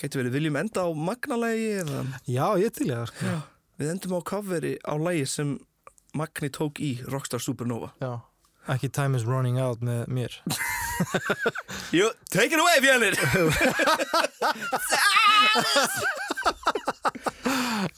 Getur 0.00 0.22
verið. 0.22 0.36
Viljum 0.38 0.60
enda 0.62 0.86
á 0.86 0.88
magnalagi 0.94 1.72
eða? 1.82 2.04
Já, 2.30 2.46
ég 2.62 2.72
til 2.76 2.88
ég 2.92 3.10
sko. 3.10 3.34
við 3.80 3.92
endum 3.96 4.16
á 4.16 4.20
coveri 4.30 4.76
á 4.86 4.94
lagi 4.96 5.26
sem 5.28 5.56
Magni 6.16 6.50
tók 6.50 6.78
í 6.82 6.94
Rockstar 7.06 7.40
Supernova. 7.42 7.92
Já. 8.02 8.20
Ekki 8.70 8.90
time 8.92 9.16
is 9.16 9.24
running 9.24 9.58
out 9.58 9.80
með 9.82 10.06
mér. 10.12 10.34
Jú, 11.96 12.10
take 12.30 12.52
it 12.52 12.60
away, 12.60 12.76
Fjörnir 12.84 13.16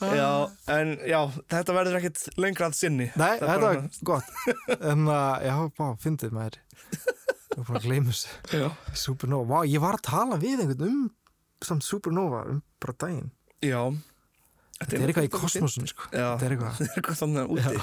Já, 0.03 0.29
en 0.72 0.92
já, 1.09 1.18
þetta 1.51 1.75
verður 1.77 1.98
ekkit 1.98 2.20
lengra 2.40 2.68
að 2.70 2.77
sinni. 2.79 3.09
Nei, 3.18 3.35
Það 3.40 3.42
er 3.42 3.48
þetta 3.48 3.66
bara- 3.66 3.88
gott. 4.09 4.29
En 4.92 5.09
að, 5.11 5.46
já, 5.48 5.57
bá, 5.79 5.87
fyndið 6.03 6.33
maður. 6.37 6.59
Ég 7.53 7.59
var 7.59 7.66
búin 7.68 7.79
að 7.81 7.87
gleyma 7.88 8.14
þessu. 8.14 8.70
Supernova, 9.03 9.48
vá, 9.51 9.59
ég 9.68 9.83
var 9.83 9.98
að 9.98 10.07
tala 10.09 10.38
við 10.40 10.62
einhvern 10.64 10.88
um 10.88 11.03
samt 11.62 11.85
Supernova 11.87 12.44
um 12.51 12.62
bara 12.83 12.94
daginn. 13.05 13.31
Já 13.62 13.83
Þetta 14.83 14.99
er 14.99 15.12
eitthvað 15.12 15.29
í 15.29 15.33
kosmosun, 15.33 15.88
sko. 15.90 16.09
Þetta 16.12 16.47
er 16.47 16.55
eitthvað. 16.57 16.77
Það 16.79 16.85
er 16.88 16.97
eitthvað 16.99 17.18
þannig 17.23 17.53
úti. 17.57 17.75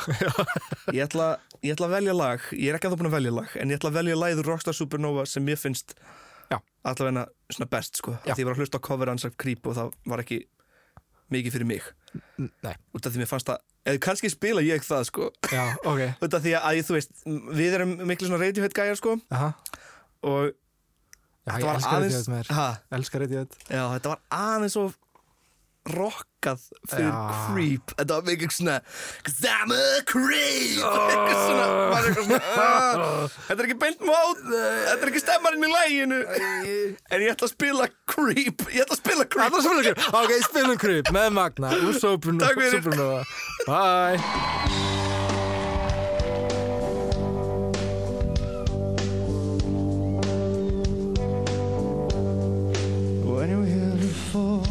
Ég, 0.98 1.02
ætla, 1.06 1.28
ég 1.64 1.76
ætla 1.76 1.90
að 1.90 1.96
velja 1.98 2.16
lag. 2.18 2.48
Ég 2.56 2.72
er 2.72 2.78
ekki 2.80 2.90
að 2.90 2.96
það 2.96 3.02
búin 3.02 3.10
að 3.12 3.16
velja 3.18 3.34
lag 3.36 3.58
En 3.62 3.72
ég 3.74 3.80
ætla 3.80 3.92
að 3.92 3.98
velja 4.00 4.18
lagið 4.20 4.44
Rockstar 4.48 4.78
Supernova 4.78 5.26
sem 5.30 5.46
mér 5.46 5.60
finnst 5.62 5.94
Já. 6.50 6.58
allavega 6.84 7.26
svona 7.54 7.70
best 7.70 8.00
sko. 8.02 8.16
Því 8.26 8.42
ég 8.42 8.48
var 8.50 8.56
að 8.58 8.64
hlusta 8.64 8.82
á 8.82 8.86
cover 8.90 9.12
hans 9.12 9.28
af 9.28 9.36
Creep 9.40 9.68
og 9.70 9.78
það 9.78 9.92
var 10.10 10.24
ekki 10.24 10.40
mikið 11.30 11.56
fyrir 11.58 11.70
mig. 11.70 11.90
Nei, 12.40 12.74
Út 12.98 13.06
af 13.06 13.14
því 13.14 13.22
mér 13.22 13.30
fannst 13.30 13.52
það 13.52 13.60
eða 13.90 14.02
kannski 14.04 14.32
spila 14.34 14.64
ég 14.66 14.82
það 14.86 15.04
sko. 15.10 15.28
Já, 15.54 15.62
ok. 15.88 16.02
Út 16.26 16.38
af 16.40 16.42
því 16.46 16.56
að 16.58 16.80
ég, 16.80 16.88
þú 16.88 16.96
veist 16.98 17.14
Við 17.60 17.76
erum 17.78 17.94
miklu 18.10 18.30
svona 18.30 18.42
Radiohead 18.42 18.74
gæjar 18.76 18.98
sko. 19.00 19.14
Aha. 19.34 19.52
Og 20.26 20.50
Já, 20.50 21.54
þetta 21.54 21.60
ég 21.62 21.70
var 21.70 21.86
aðeins 21.94 22.90
Elskar 22.98 23.24
Radiohead. 23.24 23.56
Já, 23.70 23.84
þetta 23.96 24.12
var 24.16 24.24
aðeins 24.40 24.76
of 24.82 24.98
rockað 25.94 26.62
fyrir 26.90 27.10
Já. 27.10 27.20
creep. 27.50 27.94
Þetta 28.00 28.18
var 28.20 28.26
mikið 28.30 28.54
svona 28.56 28.76
Cause 29.28 29.50
I'm 29.50 29.72
a 29.76 29.82
creep. 30.10 30.84
Eitthvað 30.86 31.40
svona, 31.48 31.66
maður 31.92 32.00
er 32.00 32.10
eitthvað 32.10 32.28
svona 32.28 32.42
"Ah, 32.64 33.38
þetta 33.48 33.58
er 33.60 33.68
ekki 33.70 33.80
beint 33.86 34.02
mót 34.10 34.44
þetta 34.50 35.00
er 35.00 35.12
ekki 35.14 35.24
stemmarinn 35.24 35.68
í 35.68 35.72
læginu 35.74 36.20
en 36.30 37.26
ég 37.26 37.34
ætla 37.34 37.50
að 37.50 37.54
spila 37.56 37.90
creep 38.10 38.66
ég 38.74 38.86
ætla 38.86 38.96
að 38.96 39.02
spila 39.04 39.26
creep. 39.26 39.50
Það 39.50 39.60
er 39.60 39.66
spilum 39.68 39.84
creep. 39.90 40.00
Ok, 40.24 40.32
spilum 40.50 40.78
creep 40.86 41.14
með 41.16 41.30
Magna 41.40 41.74
úr 41.80 41.96
Supernova 42.00 42.48
Takk 42.48 42.64
fyrir. 42.64 42.80
Supernova 42.80 43.20
Bye. 43.68 44.18
When 53.24 53.50
you 53.50 53.60
were 53.60 53.66
here 53.66 53.96
before, 53.96 54.64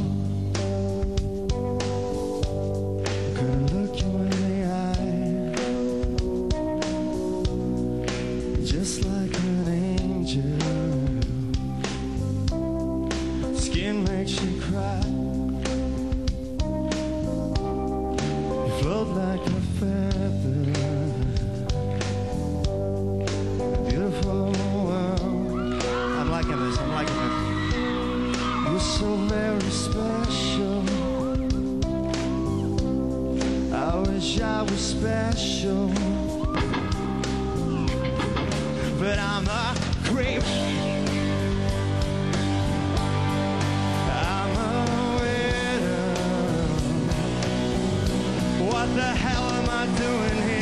the 48.99 49.05
hell 49.05 49.49
am 49.53 49.71
I 49.71 49.87
doing 49.97 50.49
here? 50.49 50.58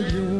you. 0.00 0.33